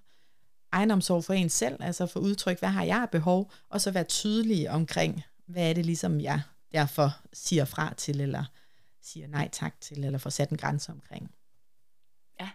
[0.71, 4.69] egenomsorg for en selv, altså få udtryk, hvad har jeg behov, og så være tydelig
[4.69, 8.45] omkring, hvad er det ligesom, jeg derfor siger fra til, eller
[9.01, 11.35] siger nej tak til, eller får sat en grænse omkring.
[12.39, 12.49] Ja.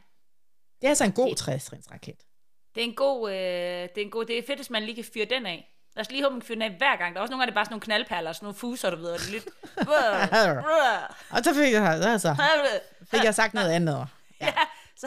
[0.81, 2.27] Det er altså en god træstrinsraket.
[2.75, 3.37] Det er en god, øh,
[3.95, 5.75] det er en god, det er fedt, hvis man lige kan fyre den af.
[5.97, 7.15] Lad os lige håbe, man kan af hver gang.
[7.15, 8.97] Der er også nogle gange, det er bare sådan nogle knaldperler, sådan nogle fuser, du
[8.97, 9.49] ved, og det er lidt...
[11.35, 12.37] og så fik jeg, altså,
[13.11, 14.07] fik jeg sagt noget andet.
[14.41, 14.47] Ja.
[14.47, 14.53] ja
[14.97, 15.07] så,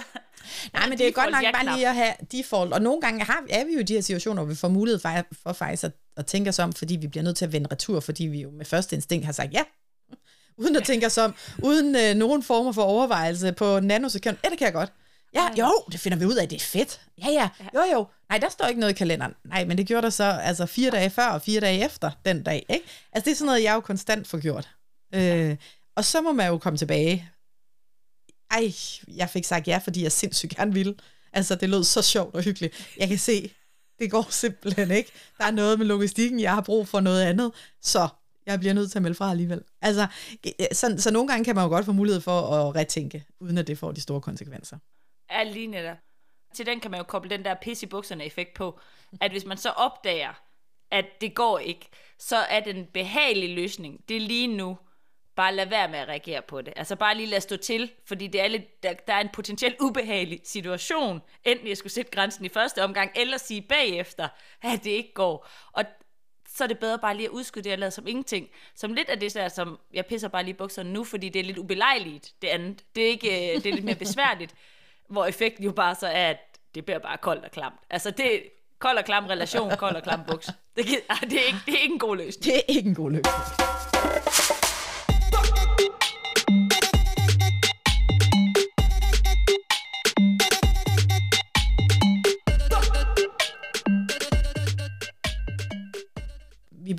[0.74, 2.74] Nej, men det er godt nok bare lige at have default.
[2.74, 5.00] Og nogle gange har, er vi jo i de her situationer, hvor vi får mulighed
[5.00, 5.10] for,
[5.44, 8.00] for faktisk at, at tænke os om, fordi vi bliver nødt til at vende retur,
[8.00, 9.63] fordi vi jo med første instinkt har sagt ja,
[10.62, 14.38] uden at tænke os om, uden øh, nogen former for overvejelse på nanosekund.
[14.44, 14.94] Ja, det kan jeg godt.
[15.34, 17.02] Ja, jo, det finder vi ud af, det er fedt.
[17.17, 18.08] Ja, ja, jo, jo.
[18.30, 19.34] Nej, der står ikke noget i kalenderen.
[19.46, 22.44] Nej, men det gjorde der så altså fire dage før og fire dage efter den
[22.44, 22.86] dag, ikke?
[23.12, 24.70] Altså, det er sådan noget, jeg jo konstant får gjort.
[25.15, 25.58] Øh,
[25.96, 27.30] og så må man jo komme tilbage.
[28.52, 28.72] Ej,
[29.08, 30.96] jeg fik sagt ja, fordi jeg sindssygt gerne ville.
[31.34, 32.94] Altså, det lød så sjovt og hyggeligt.
[32.98, 33.54] Jeg kan se,
[34.00, 35.12] det går simpelthen ikke.
[35.38, 37.52] Der er noget med logistikken, jeg har brug for noget andet.
[37.82, 38.08] Så
[38.46, 39.62] jeg bliver nødt til at melde fra alligevel.
[39.82, 40.08] Altså,
[40.72, 43.67] så, så nogle gange kan man jo godt få mulighed for at retænke, uden at
[43.67, 44.78] det får de store konsekvenser
[45.32, 45.98] er lige netop.
[46.54, 48.80] Til den kan man jo koble den der pisse i bukserne effekt på,
[49.22, 50.34] at hvis man så opdager,
[50.91, 51.89] at det går ikke,
[52.20, 54.78] så er den behagelige løsning, det er lige nu,
[55.36, 56.74] bare lad være med at reagere på det.
[56.76, 59.76] Altså bare lige lade stå til, fordi det er lidt, der, der er en potentielt
[59.80, 61.22] ubehagelig situation.
[61.44, 64.28] Enten jeg skulle sætte grænsen i første omgang, eller sige bagefter,
[64.62, 65.48] at det ikke går.
[65.72, 65.84] Og
[66.48, 68.50] så er det bedre bare lige at udskyde det og lade som ingenting.
[68.76, 71.39] Som lidt af det der, som jeg pisser bare lige i bukserne nu, fordi det
[71.39, 72.84] er lidt ubelejligt, det andet.
[72.96, 74.56] Det er, ikke, øh, det er lidt mere besværligt,
[75.12, 76.38] hvor effekten jo bare så er, at
[76.76, 77.76] det bliver bare koldt og klamt.
[77.89, 78.39] Altså det er
[78.80, 80.45] kold og klam relation, kold og klam buks.
[80.45, 80.88] Det, det,
[81.34, 82.43] er ikke, det er ikke en god løsning.
[82.43, 84.51] Det er ikke en god løsning.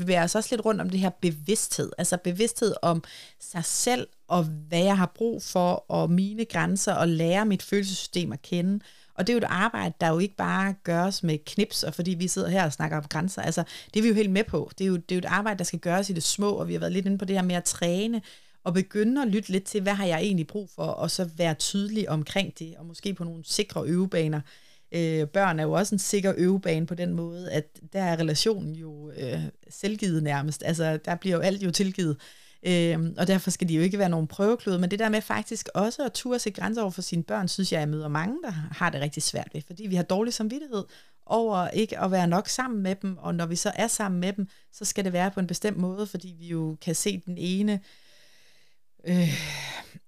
[0.03, 3.03] Bevæger os også lidt rundt om det her bevidsthed, altså bevidsthed om
[3.41, 8.33] sig selv og hvad jeg har brug for, og mine grænser, og lære mit følelsessystem
[8.33, 8.81] at kende.
[9.15, 12.11] Og det er jo et arbejde, der jo ikke bare gøres med knips, og fordi
[12.11, 13.43] vi sidder her og snakker om grænser.
[13.43, 14.71] Altså, det er vi jo helt med på.
[14.79, 16.69] Det er jo, det er jo et arbejde, der skal gøres i det små, og
[16.69, 18.23] vi har været lidt inde på det her med at træne,
[18.65, 21.55] og begynde at lytte lidt til, hvad har jeg egentlig brug for, og så være
[21.55, 24.41] tydelig omkring det, og måske på nogle sikre øvebaner.
[24.95, 28.75] Øh, børn er jo også en sikker øvebane på den måde, at der er relationen
[28.75, 30.63] jo øh, selvgivet nærmest.
[30.67, 32.17] Altså, der bliver jo alt jo tilgivet.
[32.67, 35.69] Øh, og derfor skal de jo ikke være nogen prøveklud, men det der med faktisk
[35.75, 38.51] også at turde sætte grænser over for sine børn, synes jeg, jeg møder mange, der
[38.51, 40.85] har det rigtig svært ved, fordi vi har dårlig samvittighed
[41.27, 44.33] over ikke at være nok sammen med dem, og når vi så er sammen med
[44.33, 47.39] dem, så skal det være på en bestemt måde, fordi vi jo kan se den
[47.39, 47.81] ene
[49.07, 49.39] øh,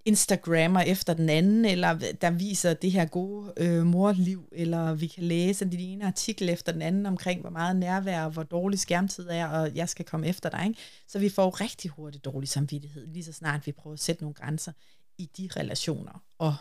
[0.07, 5.25] Instagrammer efter den anden, eller der viser det her gode øh, morliv, eller vi kan
[5.25, 9.49] læse den ene artikel efter den anden omkring, hvor meget nærvær, hvor dårlig skærmtid er,
[9.49, 10.64] og jeg skal komme efter dig.
[10.69, 10.81] Ikke?
[11.09, 14.35] Så vi får rigtig hurtigt dårlig samvittighed, lige så snart vi prøver at sætte nogle
[14.35, 14.73] grænser
[15.19, 16.57] i de relationer, og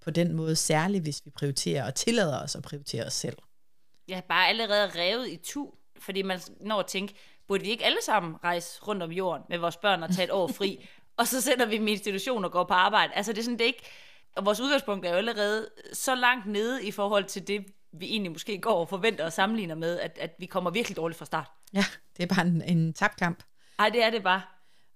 [0.00, 3.36] på den måde særligt, hvis vi prioriterer og tillader os at prioritere os selv.
[4.08, 7.14] Ja, bare allerede revet i tu, fordi man når at tænke,
[7.48, 10.30] burde vi ikke alle sammen rejse rundt om jorden med vores børn og tage et
[10.30, 13.12] år fri, og så sender vi dem i institution og går på arbejde.
[13.14, 13.84] Altså det er sådan, det er ikke...
[14.36, 18.32] Og vores udgangspunkt er jo allerede så langt nede i forhold til det, vi egentlig
[18.32, 21.50] måske går og forventer og sammenligner med, at, at vi kommer virkelig dårligt fra start.
[21.74, 21.84] Ja,
[22.16, 23.42] det er bare en, en tabt kamp.
[23.78, 24.42] Nej, det er det bare.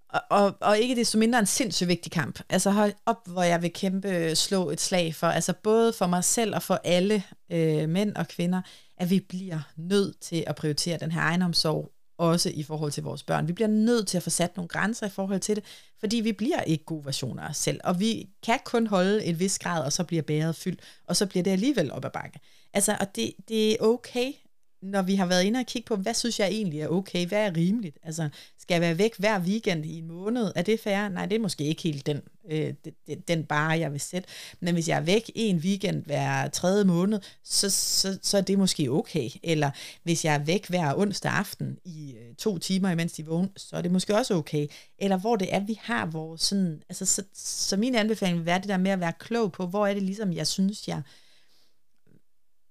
[0.09, 2.41] Og, og, og ikke det så mindre en sindssygt vigtig kamp.
[2.49, 6.25] Altså hold op, hvor jeg vil kæmpe slå et slag for, altså både for mig
[6.25, 8.63] selv og for alle øh, mænd og kvinder,
[8.97, 13.23] at vi bliver nødt til at prioritere den her egenomsorg også i forhold til vores
[13.23, 13.49] børn.
[13.49, 15.65] Vi bliver nødt til at få sat nogle grænser i forhold til det,
[16.01, 19.39] fordi vi bliver ikke gode versioner af os selv, og vi kan kun holde en
[19.39, 22.41] vis grad, og så bliver bæret fyldt, og så bliver det alligevel op ad bakke.
[22.73, 24.33] Altså, og det, det er okay,
[24.83, 27.47] når vi har været inde og kigge på, hvad synes jeg egentlig er okay, hvad
[27.47, 27.99] er rimeligt?
[28.03, 30.53] Altså, skal jeg være væk hver weekend i en måned?
[30.55, 31.09] Er det fair?
[31.09, 32.75] Nej, det er måske ikke helt den, øh,
[33.07, 34.29] den, den bare, jeg vil sætte.
[34.61, 38.59] Men hvis jeg er væk en weekend hver tredje måned, så, så, så er det
[38.59, 39.31] måske okay.
[39.43, 39.71] Eller
[40.03, 43.77] hvis jeg er væk hver onsdag aften i øh, to timer, imens de vågner, så
[43.77, 44.67] er det måske også okay.
[44.99, 48.59] Eller hvor det er, vi har vores sådan, altså, så, så min anbefaling vil være
[48.59, 51.03] det der med at være klog på, hvor er det ligesom, jeg synes, jeg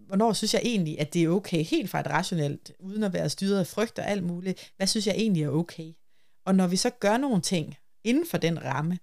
[0.09, 3.29] hvornår synes jeg egentlig, at det er okay, helt fra et rationelt, uden at være
[3.29, 5.93] styret af frygt og alt muligt, hvad synes jeg egentlig er okay?
[6.45, 8.99] Og når vi så gør nogle ting inden for den ramme,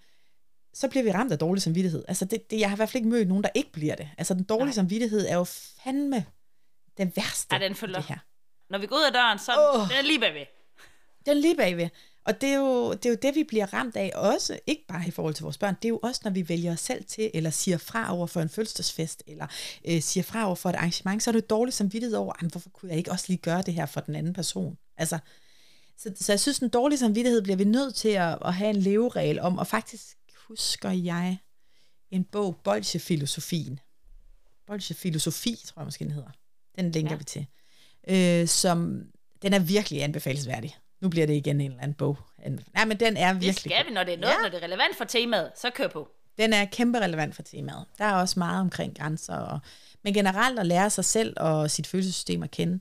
[0.75, 2.05] så bliver vi ramt af dårlig samvittighed.
[2.09, 4.09] Altså det, det, jeg har i hvert fald ikke mødt nogen, der ikke bliver det.
[4.19, 4.75] Altså den dårlige Nej.
[4.75, 5.45] samvittighed er jo
[5.85, 6.25] fandme
[6.97, 7.55] det værste.
[7.55, 7.97] Ja, den følger.
[7.97, 8.19] Det her.
[8.71, 9.89] Når vi går ud af døren, så oh.
[9.89, 10.47] den er lige bagved.
[11.27, 11.89] Den er lige bagved.
[12.27, 15.09] Og det er, jo, det er jo det, vi bliver ramt af også, ikke bare
[15.09, 17.31] i forhold til vores børn, det er jo også, når vi vælger os selv til,
[17.35, 19.47] eller siger fra over for en fødselsdagsfest, eller
[19.85, 22.91] øh, siger fra over for et arrangement, så er det dårligt samvittighed over, hvorfor kunne
[22.91, 24.79] jeg ikke også lige gøre det her for den anden person?
[24.97, 25.19] Altså,
[25.99, 28.77] så, så jeg synes, en dårlig samvittighed bliver vi nødt til at, at have en
[28.77, 30.17] leveregel om, og faktisk
[30.49, 31.39] husker jeg
[32.11, 33.81] en bog, Bolsje-filosofien.
[34.67, 36.31] Bolsje-filosofi, tror jeg måske, den hedder.
[36.79, 37.17] Den linker ja.
[37.17, 37.47] vi til.
[38.09, 39.03] Øh, som,
[39.43, 40.77] den er virkelig anbefalesværdig.
[41.01, 42.19] Nu bliver det igen en eller anden bog.
[42.75, 43.55] Nej, men den er virkelig...
[43.55, 44.43] Det skal vi, når det er noget, ja.
[44.43, 46.09] når det er relevant for temaet, så kør på.
[46.39, 47.85] Den er kæmpe relevant for temaet.
[47.99, 49.59] Der er også meget omkring grænser, og,
[50.05, 52.81] men generelt at lære sig selv og sit følelsessystem at kende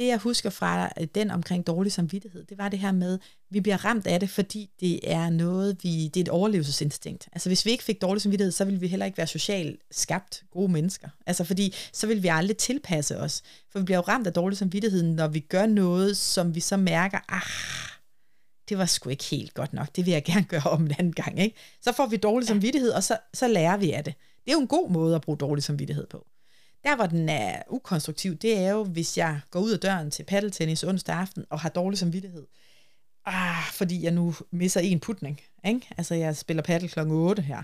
[0.00, 3.18] det jeg husker fra øh, den omkring dårlig samvittighed, det var det her med,
[3.50, 7.28] vi bliver ramt af det, fordi det er noget, vi, det er et overlevelsesinstinkt.
[7.32, 10.42] Altså hvis vi ikke fik dårlig samvittighed, så ville vi heller ikke være socialt skabt
[10.50, 11.08] gode mennesker.
[11.26, 13.42] Altså fordi, så vil vi aldrig tilpasse os.
[13.72, 16.76] For vi bliver jo ramt af dårlig samvittighed, når vi gør noget, som vi så
[16.76, 17.90] mærker, ah,
[18.68, 21.12] det var sgu ikke helt godt nok, det vil jeg gerne gøre om en anden
[21.12, 21.40] gang.
[21.40, 21.56] Ikke?
[21.82, 24.14] Så får vi dårlig samvittighed, og så, så lærer vi af det.
[24.44, 26.26] Det er jo en god måde at bruge dårlig samvittighed på.
[26.84, 30.24] Der, hvor den er ukonstruktiv, det er jo, hvis jeg går ud af døren til
[30.24, 32.46] paddeltennis onsdag aften og har dårlig samvittighed.
[33.26, 35.40] Ah, fordi jeg nu misser en putning.
[35.64, 35.88] Ikke?
[35.96, 37.62] Altså, jeg spiller paddel klokken 8 her.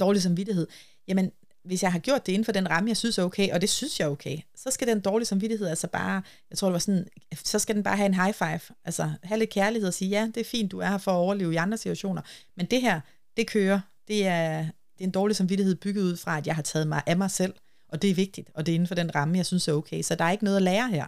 [0.00, 0.66] Dårlig samvittighed.
[1.08, 1.32] Jamen,
[1.66, 3.68] hvis jeg har gjort det inden for den ramme, jeg synes er okay, og det
[3.68, 6.78] synes jeg er okay, så skal den dårlige samvittighed altså bare, jeg tror det var
[6.78, 10.08] sådan, så skal den bare have en high five, altså have lidt kærlighed og sige,
[10.08, 12.22] ja, det er fint, du er her for at overleve i andre situationer,
[12.56, 13.00] men det her,
[13.36, 14.58] det kører, det er,
[14.98, 17.30] det er en dårlig samvittighed bygget ud fra, at jeg har taget mig af mig
[17.30, 17.54] selv,
[17.88, 20.02] og det er vigtigt, og det er inden for den ramme, jeg synes er okay.
[20.02, 21.06] Så der er ikke noget at lære her.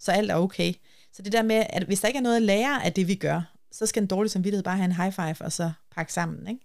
[0.00, 0.72] Så alt er okay.
[1.16, 3.14] Så det der med, at hvis der ikke er noget at lære af det, vi
[3.14, 6.46] gør, så skal en dårlig samvittighed bare have en high five, og så pakke sammen,
[6.46, 6.60] ikke?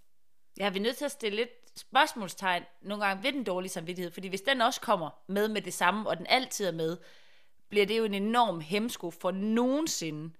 [0.58, 4.12] Ja, vi er nødt til at stille lidt spørgsmålstegn nogle gange ved den dårlige samvittighed,
[4.12, 6.96] fordi hvis den også kommer med med det samme, og den altid er med,
[7.68, 10.34] bliver det jo en enorm hemsko for nogensinde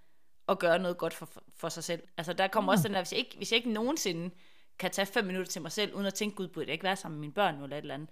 [0.49, 2.03] at gøre noget godt for, for sig selv.
[2.17, 2.75] Altså der kommer mm.
[2.75, 4.35] også den der, hvis jeg, ikke, hvis jeg ikke nogensinde
[4.79, 6.97] kan tage fem minutter til mig selv, uden at tænke, gud, burde jeg ikke være
[6.97, 8.11] sammen med mine børn eller et eller andet,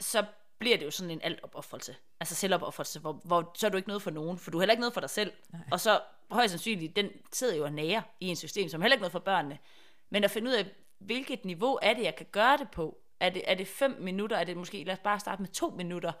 [0.00, 0.24] så
[0.58, 1.96] bliver det jo sådan en altopoffrelse.
[2.20, 4.72] Altså selvopoffrelse, hvor, hvor så er du ikke noget for nogen, for du er heller
[4.72, 5.32] ikke noget for dig selv.
[5.52, 5.60] Nej.
[5.72, 9.02] Og så højst sandsynligt, den sidder jo og nærer i en system, som heller ikke
[9.02, 9.58] noget for børnene.
[10.10, 10.66] Men at finde ud af,
[10.98, 12.98] hvilket niveau er det, jeg kan gøre det på?
[13.20, 14.36] Er det, er det fem minutter?
[14.36, 16.12] Er det måske, lad os bare starte med to minutter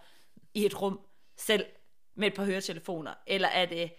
[0.54, 1.00] i et rum
[1.36, 1.66] selv
[2.14, 3.14] med et par høretelefoner?
[3.26, 3.92] Eller er det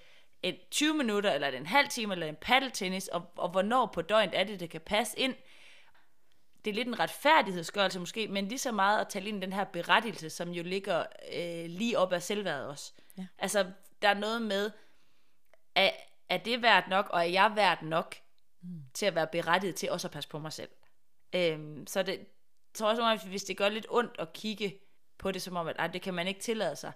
[0.44, 3.08] et 20 minutter, eller er det en halv time, eller en paddeltennis?
[3.08, 5.36] Og, og hvornår på døgnet er det, det kan passe ind?
[6.68, 9.54] Det er lidt en retfærdighedsgørelse måske, men lige så meget at tale ind i den
[9.54, 12.94] her berettigelse, som jo ligger øh, lige op af selvværdet også.
[13.18, 13.28] Ja.
[13.38, 14.72] Altså, der er noget med,
[15.76, 15.92] er,
[16.30, 18.16] er det værd nok, og er jeg værd nok?
[18.62, 18.84] mm.
[18.94, 20.70] til at være berettiget til også at passe på mig selv.
[21.36, 22.20] Øhm, så det
[22.76, 24.80] så også, at hvis det gør lidt ondt at kigge
[25.18, 26.92] på det, som om, at ej, det kan man ikke tillade sig,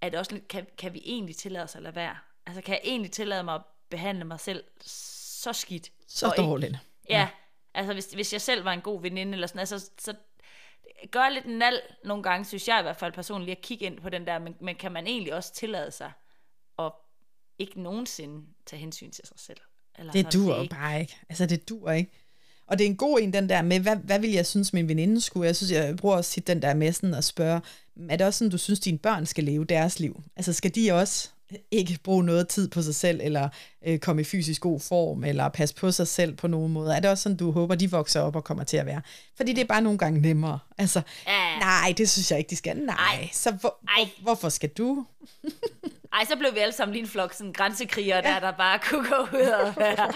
[0.00, 2.16] at også kan, kan vi egentlig tillade os at lade være?
[2.46, 5.92] Altså, kan jeg egentlig tillade mig at behandle mig selv så skidt?
[6.08, 6.76] Så dårligt.
[7.08, 7.28] Ja, ja,
[7.74, 10.14] altså hvis, hvis jeg selv var en god veninde, eller sådan, altså, så
[11.10, 14.08] gør lidt nal nogle gange, synes jeg i hvert fald personligt, at kigge ind på
[14.08, 16.12] den der, men, men kan man egentlig også tillade sig
[16.78, 16.92] at
[17.58, 19.58] ikke nogensinde tage hensyn til sig selv?
[19.98, 21.16] Eller det dur jo bare ikke.
[21.28, 22.10] Altså, det dur ikke.
[22.66, 24.88] Og det er en god en, den der med, hvad, hvad vil jeg synes, min
[24.88, 25.46] veninde skulle?
[25.46, 27.60] Jeg synes, jeg bruger også tit den der med sådan at spørge,
[28.10, 30.22] er det også sådan, du synes, dine børn skal leve deres liv?
[30.36, 31.30] Altså, skal de også
[31.70, 33.48] ikke bruge noget tid på sig selv, eller
[33.86, 36.96] øh, komme i fysisk god form, eller passe på sig selv på nogen måde?
[36.96, 39.02] Er det også sådan, du håber, de vokser op og kommer til at være?
[39.36, 40.58] Fordi det er bare nogle gange nemmere.
[40.78, 41.58] Altså, ja.
[41.58, 42.76] nej, det synes jeg ikke, de skal.
[42.76, 43.28] Nej, Ej.
[43.32, 44.04] så hvor, Ej.
[44.04, 45.04] Hvor, hvorfor skal du?
[46.12, 48.22] Ej, så blev vi alle sammen lige en flok sådan grænsekriger, ja.
[48.22, 50.12] der, der bare kunne gå ud og være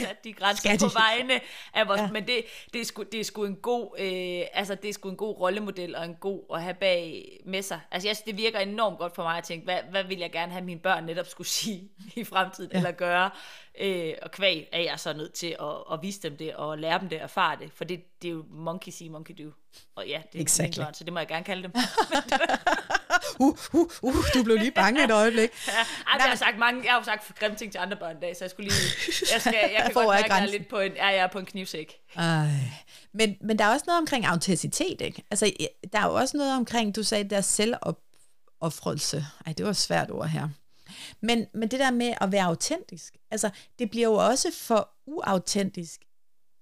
[0.00, 0.78] sat de grænser de.
[0.78, 1.40] på vegne
[1.74, 2.00] af vores...
[2.00, 2.10] Ja.
[2.10, 5.08] Men det, det, er sgu, det er sgu en god, øh, altså det er sgu
[5.08, 7.80] en god rollemodel og en god at have bag med sig.
[7.90, 10.32] Altså jeg synes, det virker enormt godt for mig at tænke, hvad, hvad vil jeg
[10.32, 12.76] gerne have mine børn netop skulle sige i fremtiden, ja.
[12.76, 13.30] eller gøre.
[13.80, 17.00] Øh, og kvæg er jeg så nødt til at, at vise dem det, og lære
[17.00, 17.72] dem det, og erfare det.
[17.74, 19.52] For det, det er jo monkey see, monkey do.
[19.94, 20.82] Og ja, det er exactly.
[20.82, 21.72] børn, så det må jeg gerne kalde dem.
[23.38, 25.50] uh, uh, uh, du blev lige bange et øjeblik.
[25.68, 25.72] ja,
[26.18, 28.44] jeg, har sagt mange, jeg har sagt grimme ting til andre børn i dag, så
[28.44, 28.80] jeg skulle lige,
[29.32, 31.46] jeg, skal, jeg kan godt mærke, at lidt på en, ja, jeg er på en
[31.46, 31.94] knivsæk.
[32.16, 32.46] Ej.
[33.14, 35.22] Men, men der er også noget omkring autenticitet, ikke?
[35.30, 35.52] Altså,
[35.92, 39.26] der er jo også noget omkring, du sagde, der selvopoffrelse.
[39.46, 40.48] Ej, det var et svært ord her.
[41.20, 46.00] Men, men det der med at være autentisk, altså det bliver jo også for uautentisk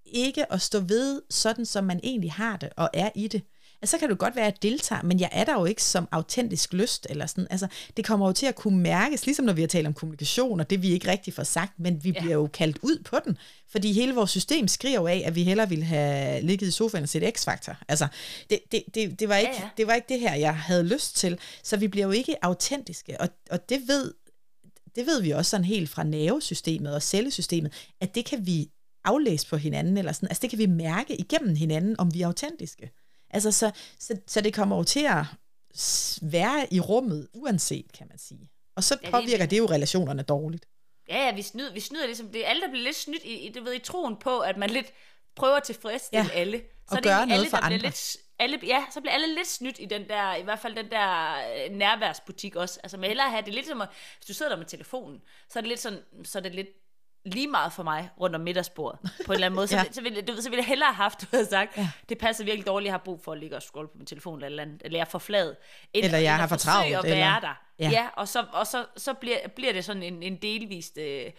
[0.06, 3.42] ikke at stå ved sådan, som man egentlig har det og er i det.
[3.82, 5.82] Altså, så kan det godt være, at jeg deltager, men jeg er der jo ikke
[5.82, 7.46] som autentisk lyst, eller sådan.
[7.50, 10.60] Altså, det kommer jo til at kunne mærkes, ligesom når vi har talt om kommunikation,
[10.60, 12.20] og det vi ikke rigtig får sagt, men vi ja.
[12.20, 15.42] bliver jo kaldt ud på den, fordi hele vores system skriver jo af, at vi
[15.42, 17.74] hellere ville have ligget i sofaen og set X-Factor.
[17.88, 18.06] Altså,
[18.50, 19.68] det, det, det, det, var ikke, ja, ja.
[19.76, 23.20] det var ikke det her, jeg havde lyst til, så vi bliver jo ikke autentiske,
[23.20, 24.12] og, og det ved
[24.96, 28.70] det ved vi også sådan helt fra nervesystemet og cellesystemet, at det kan vi
[29.04, 32.26] aflæse på hinanden, eller sådan, altså det kan vi mærke igennem hinanden, om vi er
[32.26, 32.90] autentiske.
[33.30, 35.24] Altså så, så, så det kommer jo til at
[36.22, 38.50] være i rummet, uanset, kan man sige.
[38.76, 40.66] Og så ja, påvirker det, det jo relationerne dårligt.
[41.08, 43.52] Ja, ja, vi snyder, vi snyder ligesom, det er alle, der bliver lidt snydt i,
[43.54, 44.92] du ved, i troen på, at man lidt
[45.36, 46.62] prøver at tilfredsstille ja, alle.
[46.88, 47.78] Så og det gøre noget alle, for andre.
[47.78, 50.90] Lidt, alle, ja, så bliver alle lidt snydt i den der, i hvert fald den
[50.90, 52.80] der øh, nærværsbutik også.
[52.82, 55.58] Altså man hellere have det lidt som, at, hvis du sidder der med telefonen, så
[55.58, 56.68] er det lidt sådan, så er det lidt
[57.26, 59.66] lige meget for mig rundt om middagsbordet, på en eller anden måde.
[59.66, 59.92] Så, ja.
[59.92, 61.88] så, ville, du, så ville jeg hellere have haft, du havde sagt, ja.
[62.08, 64.44] det passer virkelig dårligt, jeg har brug for at ligge og scrolle på min telefon,
[64.44, 65.54] eller, andet, eller jeg er for flad.
[65.92, 66.96] End, eller jeg har for travlt.
[66.96, 67.40] at være eller...
[67.40, 67.62] der.
[67.78, 71.30] Ja, ja og, så, og så, så bliver, bliver det sådan en, en delvist øh,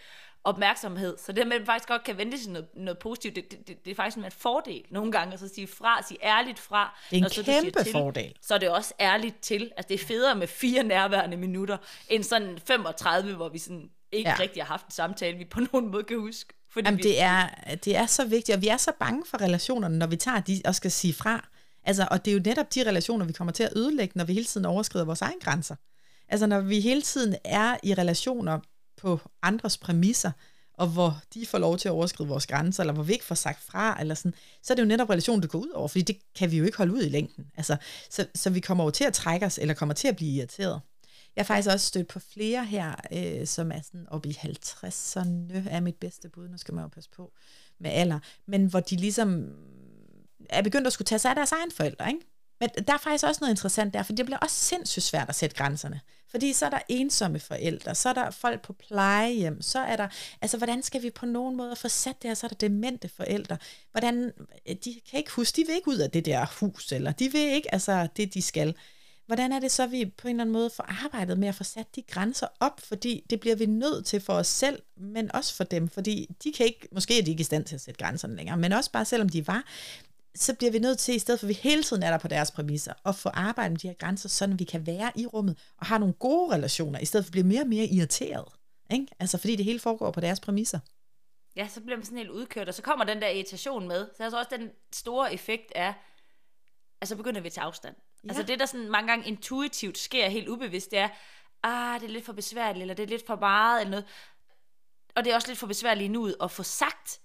[0.44, 1.18] opmærksomhed.
[1.18, 3.84] Så det at man faktisk godt kan vente sig noget, noget positivt, det, det, det,
[3.84, 6.98] det er faktisk en fordel nogle gange, at så sige fra, sige ærligt fra.
[7.10, 8.34] Det er en når så kæmpe til, fordel.
[8.42, 9.72] Så er det også ærligt til.
[9.76, 11.76] Altså det er federe med fire nærværende minutter,
[12.08, 14.36] end sådan 35, hvor vi sådan ikke ja.
[14.40, 16.54] rigtig har haft en samtale, vi på nogen måde kan huske.
[16.70, 17.02] Fordi Jamen, vi...
[17.02, 17.48] det, er,
[17.84, 20.62] det er så vigtigt, og vi er så bange for relationerne, når vi tager de
[20.64, 21.48] og skal sige fra.
[21.84, 24.32] Altså, og det er jo netop de relationer, vi kommer til at ødelægge, når vi
[24.32, 25.76] hele tiden overskrider vores egne grænser.
[26.28, 28.58] Altså, når vi hele tiden er i relationer
[28.96, 30.30] på andres præmisser,
[30.74, 33.34] og hvor de får lov til at overskride vores grænser, eller hvor vi ikke får
[33.34, 36.02] sagt fra, eller sådan, så er det jo netop relationen, der går ud over, fordi
[36.02, 37.46] det kan vi jo ikke holde ud i længden.
[37.56, 37.76] Altså,
[38.10, 40.80] så, så vi kommer jo til at trække os, eller kommer til at blive irriteret.
[41.38, 45.68] Jeg har faktisk også stødt på flere her, øh, som er sådan oppe i 50'erne,
[45.68, 47.32] er mit bedste bud, nu skal man jo passe på
[47.78, 49.52] med alder, men hvor de ligesom mm,
[50.50, 52.20] er begyndt at skulle tage sig af deres egen forældre, ikke?
[52.60, 55.34] Men der er faktisk også noget interessant der, for det bliver også sindssygt svært at
[55.34, 56.00] sætte grænserne.
[56.30, 60.08] Fordi så er der ensomme forældre, så er der folk på plejehjem, så er der,
[60.40, 63.08] altså hvordan skal vi på nogen måde få sat det her, så er der demente
[63.08, 63.58] forældre.
[63.92, 64.32] Hvordan,
[64.84, 67.40] de kan ikke huske, de vil ikke ud af det der hus, eller de vil
[67.40, 68.74] ikke, altså det de skal.
[69.28, 71.54] Hvordan er det så, at vi på en eller anden måde får arbejdet med at
[71.54, 75.34] få sat de grænser op, fordi det bliver vi nødt til for os selv, men
[75.34, 77.80] også for dem, fordi de kan ikke, måske er de ikke i stand til at
[77.80, 79.64] sætte grænserne længere, men også bare selvom de var,
[80.34, 82.28] så bliver vi nødt til, i stedet for at vi hele tiden er der på
[82.28, 85.58] deres præmisser, at få arbejdet med de her grænser, så vi kan være i rummet
[85.78, 88.44] og have nogle gode relationer, i stedet for at blive mere og mere irriteret.
[88.90, 89.06] Ikke?
[89.18, 90.78] Altså fordi det hele foregår på deres præmisser.
[91.56, 94.06] Ja, så bliver man sådan helt udkørt, og så kommer den der irritation med.
[94.16, 95.92] Så altså også den store effekt er,
[97.00, 97.94] altså begynder vi at tage afstand.
[98.24, 98.28] Ja.
[98.28, 101.08] Altså det, der sådan mange gange intuitivt sker helt ubevidst, det er,
[101.62, 104.06] ah, det er lidt for besværligt, eller det er lidt for meget, eller noget.
[105.16, 107.20] Og det er også lidt for besværligt nu at få sagt,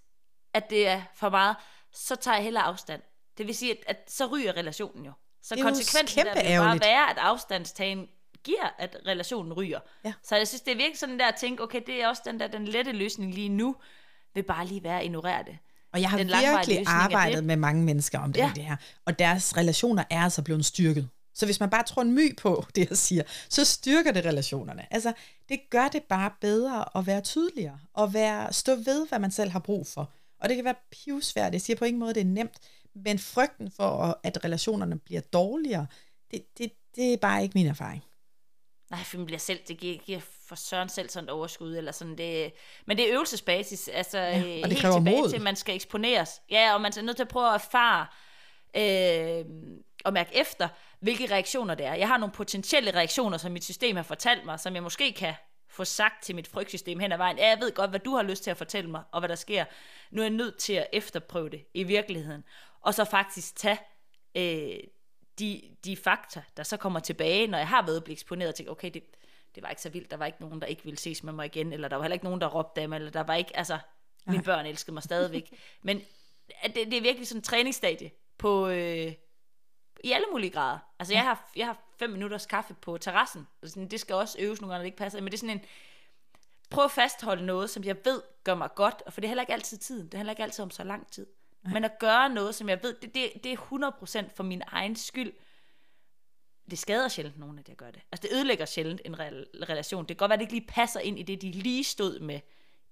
[0.53, 1.55] at det er for meget
[1.93, 3.01] så tager jeg hellere afstand.
[3.37, 5.11] Det vil sige, at, at så ryger relationen jo.
[5.41, 8.09] Så konsekvensen der vil bare være, at afstandstagen
[8.43, 9.79] giver, at relationen ryger.
[10.05, 10.13] Ja.
[10.23, 12.39] Så jeg synes, det er virkelig sådan der at tænke, okay, det er også den
[12.39, 13.75] der den lette løsning lige nu,
[14.33, 15.57] vil bare lige være at ignorere det.
[15.93, 18.51] Og jeg har virkelig arbejdet med mange mennesker om det, ja.
[18.55, 18.75] det her.
[19.05, 21.09] Og deres relationer er altså blevet styrket.
[21.35, 24.93] Så hvis man bare tror en my på det, jeg siger, så styrker det relationerne.
[24.93, 25.13] Altså,
[25.49, 29.51] det gør det bare bedre at være tydeligere, og være, stå ved, hvad man selv
[29.51, 30.11] har brug for.
[30.41, 31.53] Og det kan være pivsvært.
[31.53, 32.57] Jeg siger på ingen måde, det er nemt.
[32.95, 35.85] Men frygten for, at relationerne bliver dårligere,
[36.31, 38.03] det, det, det er bare ikke min erfaring.
[38.93, 42.17] Nej, man bliver selv, det giver, giver for søren selv sådan et overskud, eller sådan
[42.17, 42.53] det,
[42.85, 45.29] men det er øvelsesbasis, altså ja, og det helt tilbage mod.
[45.29, 46.41] til, at man skal eksponeres.
[46.51, 48.07] Ja, og man er nødt til at prøve at erfare,
[48.75, 49.45] øh,
[50.05, 50.67] og mærke efter,
[50.99, 51.93] hvilke reaktioner det er.
[51.93, 55.33] Jeg har nogle potentielle reaktioner, som mit system har fortalt mig, som jeg måske kan
[55.69, 58.23] få sagt til mit frygtsystem hen ad vejen, ja, jeg ved godt, hvad du har
[58.23, 59.65] lyst til at fortælle mig, og hvad der sker.
[60.11, 62.43] Nu er jeg nødt til at efterprøve det i virkeligheden.
[62.81, 63.79] Og så faktisk tage
[64.37, 64.79] øh,
[65.39, 68.71] de, de fakta, der så kommer tilbage, når jeg har været blevet eksponeret, og tænke,
[68.71, 69.03] okay, det,
[69.55, 71.45] det var ikke så vildt, der var ikke nogen, der ikke ville ses med mig
[71.45, 73.77] igen, eller der var heller ikke nogen, der råbte dem, eller der var ikke, altså,
[74.25, 75.53] mine børn elskede mig stadigvæk.
[75.81, 76.01] Men
[76.65, 79.13] det, det er virkelig sådan en træningsstadie på, øh,
[80.03, 80.79] i alle mulige grader.
[80.99, 83.47] Altså, jeg har, jeg har fem minutters kaffe på terrassen.
[83.61, 85.21] Altså, det skal også øves nogle gange, når det ikke passer.
[85.21, 85.65] Men det er sådan en,
[86.69, 89.43] prøv at fastholde noget, som jeg ved gør mig godt, og for det er heller
[89.43, 90.05] ikke altid tiden.
[90.05, 91.27] Det handler ikke altid om så lang tid.
[91.71, 93.57] Men at gøre noget, som jeg ved, det, det, det er
[94.27, 95.33] 100% for min egen skyld.
[96.69, 98.01] Det skader sjældent nogen, at jeg gør det.
[98.11, 100.01] Altså det ødelægger sjældent en relation.
[100.01, 102.19] Det kan godt være, at det ikke lige passer ind i det, de lige stod
[102.19, 102.39] med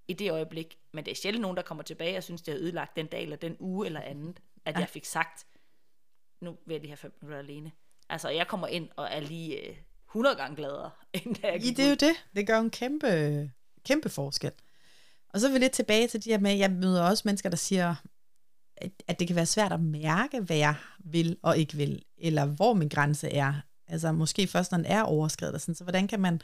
[0.07, 0.78] i det øjeblik.
[0.91, 3.24] Men det er sjældent nogen, der kommer tilbage og synes, det har ødelagt den dag
[3.24, 4.80] eller den uge eller andet, at ja.
[4.80, 5.45] jeg fik sagt,
[6.41, 7.72] nu vil jeg lige have fem minutter alene.
[8.09, 9.76] Altså, jeg kommer ind og er lige øh,
[10.09, 12.26] 100 gange gladere, end da jeg gik Det er jo det.
[12.36, 13.51] Det gør en kæmpe,
[13.86, 14.51] kæmpe forskel.
[15.30, 17.57] Og så er vi lidt tilbage til de her med, jeg møder også mennesker, der
[17.57, 17.95] siger,
[19.07, 22.73] at det kan være svært at mærke, hvad jeg vil og ikke vil, eller hvor
[22.73, 23.53] min grænse er.
[23.88, 25.61] Altså måske først, når den er overskrevet.
[25.61, 25.75] Sådan.
[25.75, 26.41] Så hvordan kan man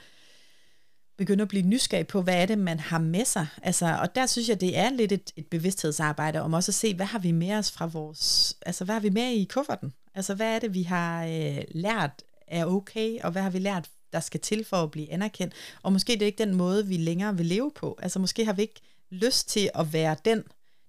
[1.17, 3.47] begynde at blive nysgerrig på, hvad er det, man har med sig.
[3.63, 6.95] Altså, og der synes jeg, det er lidt et, et bevidsthedsarbejde om også at se,
[6.95, 9.93] hvad har vi med os fra vores, altså hvad har vi med i kufferten?
[10.15, 13.89] Altså hvad er det, vi har øh, lært er okay, og hvad har vi lært,
[14.13, 15.53] der skal til for at blive anerkendt?
[15.83, 17.99] Og måske det er ikke den måde, vi længere vil leve på.
[18.01, 20.43] Altså måske har vi ikke lyst til at være den,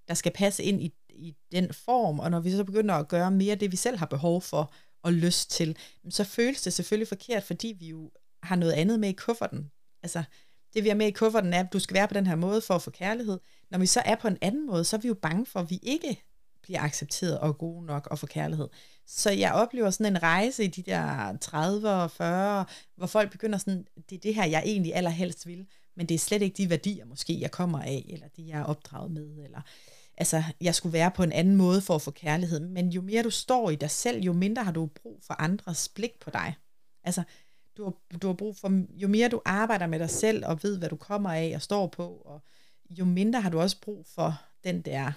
[0.08, 3.30] der skal passe ind i, i den form, og når vi så begynder at gøre
[3.30, 5.76] mere det, vi selv har behov for og lyst til,
[6.10, 8.10] så føles det selvfølgelig forkert, fordi vi jo
[8.42, 9.70] har noget andet med i kufferten,
[10.02, 10.22] altså,
[10.74, 12.60] det vi har med i kufferten er, at du skal være på den her måde
[12.60, 13.38] for at få kærlighed.
[13.70, 15.70] Når vi så er på en anden måde, så er vi jo bange for, at
[15.70, 16.24] vi ikke
[16.62, 18.68] bliver accepteret og gode nok og få kærlighed.
[19.06, 22.64] Så jeg oplever sådan en rejse i de der 30 og 40,
[22.96, 25.66] hvor folk begynder sådan, det er det her, jeg egentlig allerhelst vil,
[25.96, 28.64] men det er slet ikke de værdier måske, jeg kommer af, eller det jeg er
[28.64, 29.60] opdraget med, eller
[30.18, 32.60] altså, jeg skulle være på en anden måde for at få kærlighed.
[32.60, 35.88] Men jo mere du står i dig selv, jo mindre har du brug for andres
[35.88, 36.54] blik på dig.
[37.04, 37.22] Altså,
[37.76, 40.78] du har, du har brug for, jo mere du arbejder med dig selv og ved,
[40.78, 42.42] hvad du kommer af og står på, og
[42.90, 45.12] jo mindre har du også brug for den der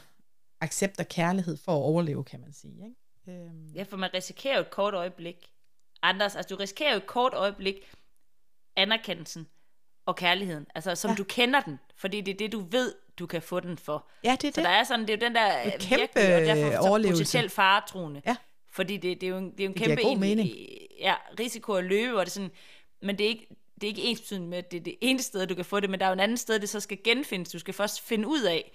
[0.62, 2.84] accept og kærlighed for at overleve, kan man sige.
[2.86, 3.42] Ikke?
[3.42, 3.72] Øhm.
[3.76, 5.54] Ja, for man risikerer jo et kort øjeblik.
[6.02, 7.76] Anders, altså du risikerer jo et kort øjeblik
[8.76, 9.48] anerkendelsen
[10.06, 11.16] og kærligheden, altså som ja.
[11.16, 14.08] du kender den, fordi det er det, du ved, du kan få den for.
[14.24, 14.56] Ja, det er det.
[14.56, 17.24] Så der er sådan, det er jo den der en kæmpe virkelig, og derfor overlevelse.
[17.24, 18.22] potentielt faretroende.
[18.26, 18.36] Ja.
[18.72, 20.50] Fordi det, det, er jo en, det er jo en det kæmpe god mening.
[21.00, 22.52] Ja, risiko at løbe, og det er sådan,
[23.02, 25.48] men det er ikke, det er ikke ens med, at det er det ene sted,
[25.48, 27.52] du kan få det, men der er jo en anden sted, det så skal genfindes.
[27.52, 28.72] Du skal først finde ud af,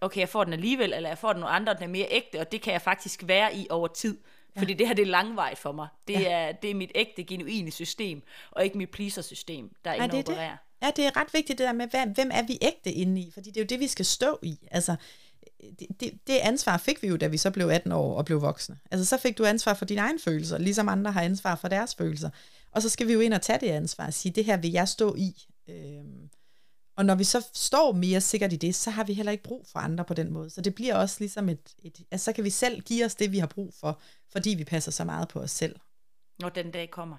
[0.00, 2.40] okay, jeg får den alligevel, eller jeg får den nogle andre, den er mere ægte,
[2.40, 4.18] og det kan jeg faktisk være i over tid.
[4.56, 4.60] Ja.
[4.60, 5.88] Fordi det her, det er langvejt for mig.
[6.08, 6.30] Det, ja.
[6.30, 10.36] er, det er mit ægte, genuine system, og ikke mit pleaser-system, der ja, det det.
[10.82, 13.30] Ja, det er ret vigtigt det der med, hvem er vi ægte inde i?
[13.30, 14.58] Fordi det er jo det, vi skal stå i.
[14.70, 14.96] Altså,
[15.78, 18.42] det, det, det ansvar fik vi jo, da vi så blev 18 år og blev
[18.42, 18.78] voksne.
[18.90, 21.94] Altså så fik du ansvar for dine egne følelser, ligesom andre har ansvar for deres
[21.94, 22.30] følelser.
[22.72, 24.70] Og så skal vi jo ind og tage det ansvar og sige, det her vil
[24.70, 25.46] jeg stå i.
[25.68, 26.30] Øhm,
[26.96, 29.66] og når vi så står mere sikkert i det, så har vi heller ikke brug
[29.72, 30.50] for andre på den måde.
[30.50, 33.32] Så det bliver også ligesom et, et altså så kan vi selv give os det,
[33.32, 34.00] vi har brug for,
[34.32, 35.76] fordi vi passer så meget på os selv.
[36.38, 37.16] Når den dag kommer.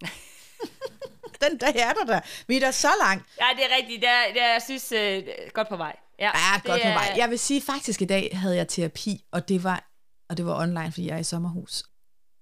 [1.44, 2.20] den dag er der der.
[2.46, 3.24] Vi er der så langt.
[3.40, 4.00] Ja, det er rigtigt.
[4.00, 5.24] Det er, det er, jeg synes, øh,
[5.54, 5.96] godt på vej.
[6.18, 7.14] Ja, Ja, godt på er- vej.
[7.16, 9.90] Jeg vil sige, faktisk i dag havde jeg terapi, og det var,
[10.28, 11.84] og det var online, fordi jeg er i sommerhus.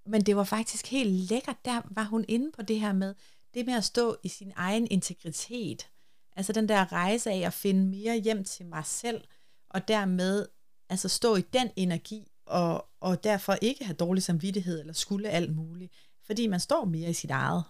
[0.06, 1.56] Men det var faktisk helt lækkert.
[1.64, 3.14] Der var hun inde på det her med,
[3.54, 5.88] det med at stå i sin egen integritet.
[6.36, 9.24] Altså den der rejse af at finde mere hjem til mig selv,
[9.70, 10.46] og dermed
[10.90, 15.56] altså stå i den energi, og, og derfor ikke have dårlig samvittighed, eller skulle alt
[15.56, 15.92] muligt.
[16.26, 17.64] Fordi man står mere i sit eget.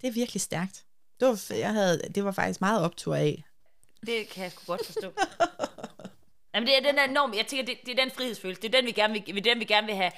[0.00, 0.84] Det er virkelig stærkt.
[1.20, 3.44] Det var, jeg havde, det var faktisk meget optur af.
[4.06, 5.12] Det kan jeg sgu godt forstå.
[6.54, 7.34] Jamen, det er den der norm.
[7.36, 8.62] Jeg tænker, det, det er den frihedsfølelse.
[8.62, 10.10] Det er den, vi gerne vil, den, vi gerne vil have.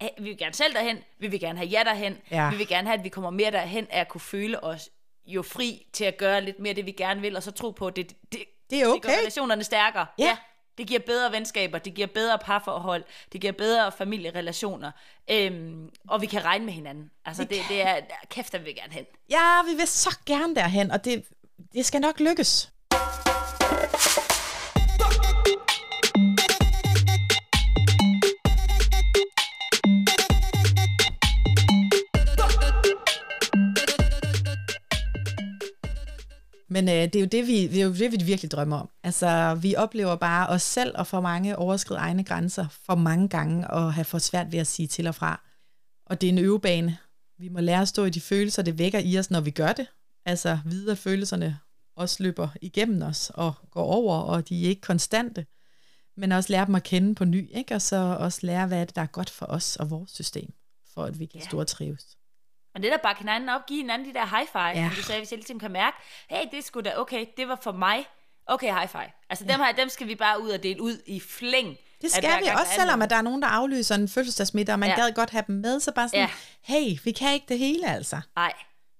[0.00, 0.98] Ha- Vi vil gerne selv derhen.
[1.18, 2.16] Vi vil gerne have jer derhen.
[2.30, 2.50] Ja.
[2.50, 4.90] Vi vil gerne have, at vi kommer mere derhen af at kunne føle os
[5.26, 7.86] jo fri til at gøre lidt mere det, vi gerne vil, og så tro på,
[7.86, 8.40] at det, det,
[8.70, 9.18] Det er det gør okay.
[9.18, 10.06] relationerne stærkere.
[10.18, 10.36] Ja.
[10.78, 14.90] Det giver bedre venskaber, det giver bedre parforhold, det giver bedre familierelationer,
[15.30, 17.10] øhm, og vi kan regne med hinanden.
[17.24, 18.00] Altså, det, det er,
[18.30, 19.04] kæft, vi vil gerne hen.
[19.30, 21.24] Ja, vi vil så gerne derhen, og det,
[21.72, 22.72] det skal nok lykkes.
[36.68, 38.90] Men øh, det, er jo det, vi, det er jo det, vi virkelig drømmer om.
[39.02, 43.70] Altså, vi oplever bare os selv og for mange overskride egne grænser for mange gange
[43.70, 45.40] og have for svært ved at sige til og fra.
[46.06, 46.98] Og det er en øvebane.
[47.38, 49.72] Vi må lære at stå i de følelser, det vækker i os, når vi gør
[49.72, 49.86] det.
[50.26, 51.58] Altså vide, at følelserne
[51.96, 55.46] også løber igennem os og går over, og de er ikke konstante.
[56.16, 57.74] Men også lære dem at kende på ny, ikke?
[57.74, 60.52] og så også lære, hvad er det, der er godt for os og vores system,
[60.94, 61.58] for at vi kan Ja.
[61.58, 62.16] og trives.
[62.74, 64.70] Og det der bakke hinanden op, give hinanden de der high five, ja.
[64.80, 64.88] Ja.
[64.88, 65.96] som du sagde, hvis jeg ligesom kan mærke,
[66.30, 68.06] hey, det skulle da, okay, det var for mig,
[68.46, 69.10] okay, high five.
[69.30, 71.76] Altså dem her, dem skal vi bare ud og dele ud i flæng.
[72.02, 74.88] Det skal vi også, selvom at der er nogen, der aflyser en fødselsdagsmiddag, og man
[74.88, 74.94] Ja.
[74.98, 75.04] ja.
[75.06, 76.30] gad godt have dem med, så bare sådan, Ja.
[76.68, 76.80] ja.
[76.90, 78.20] hey, vi kan ikke det hele altså.
[78.36, 78.52] Nej,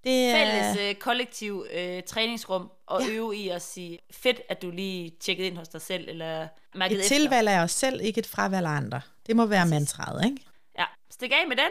[0.04, 3.06] Det er, fælles øh, kollektiv øh, træningsrum og ja.
[3.08, 3.12] Ja.
[3.12, 6.94] øve i at sige, fedt, at du lige tjekkede ind hos dig selv, eller mærket
[6.96, 7.16] et efter.
[7.16, 9.00] tilvalg af os selv, ikke et fravalg af andre.
[9.26, 10.36] Det må være mantraet, ikke?
[10.78, 11.70] Ja, stik af med den.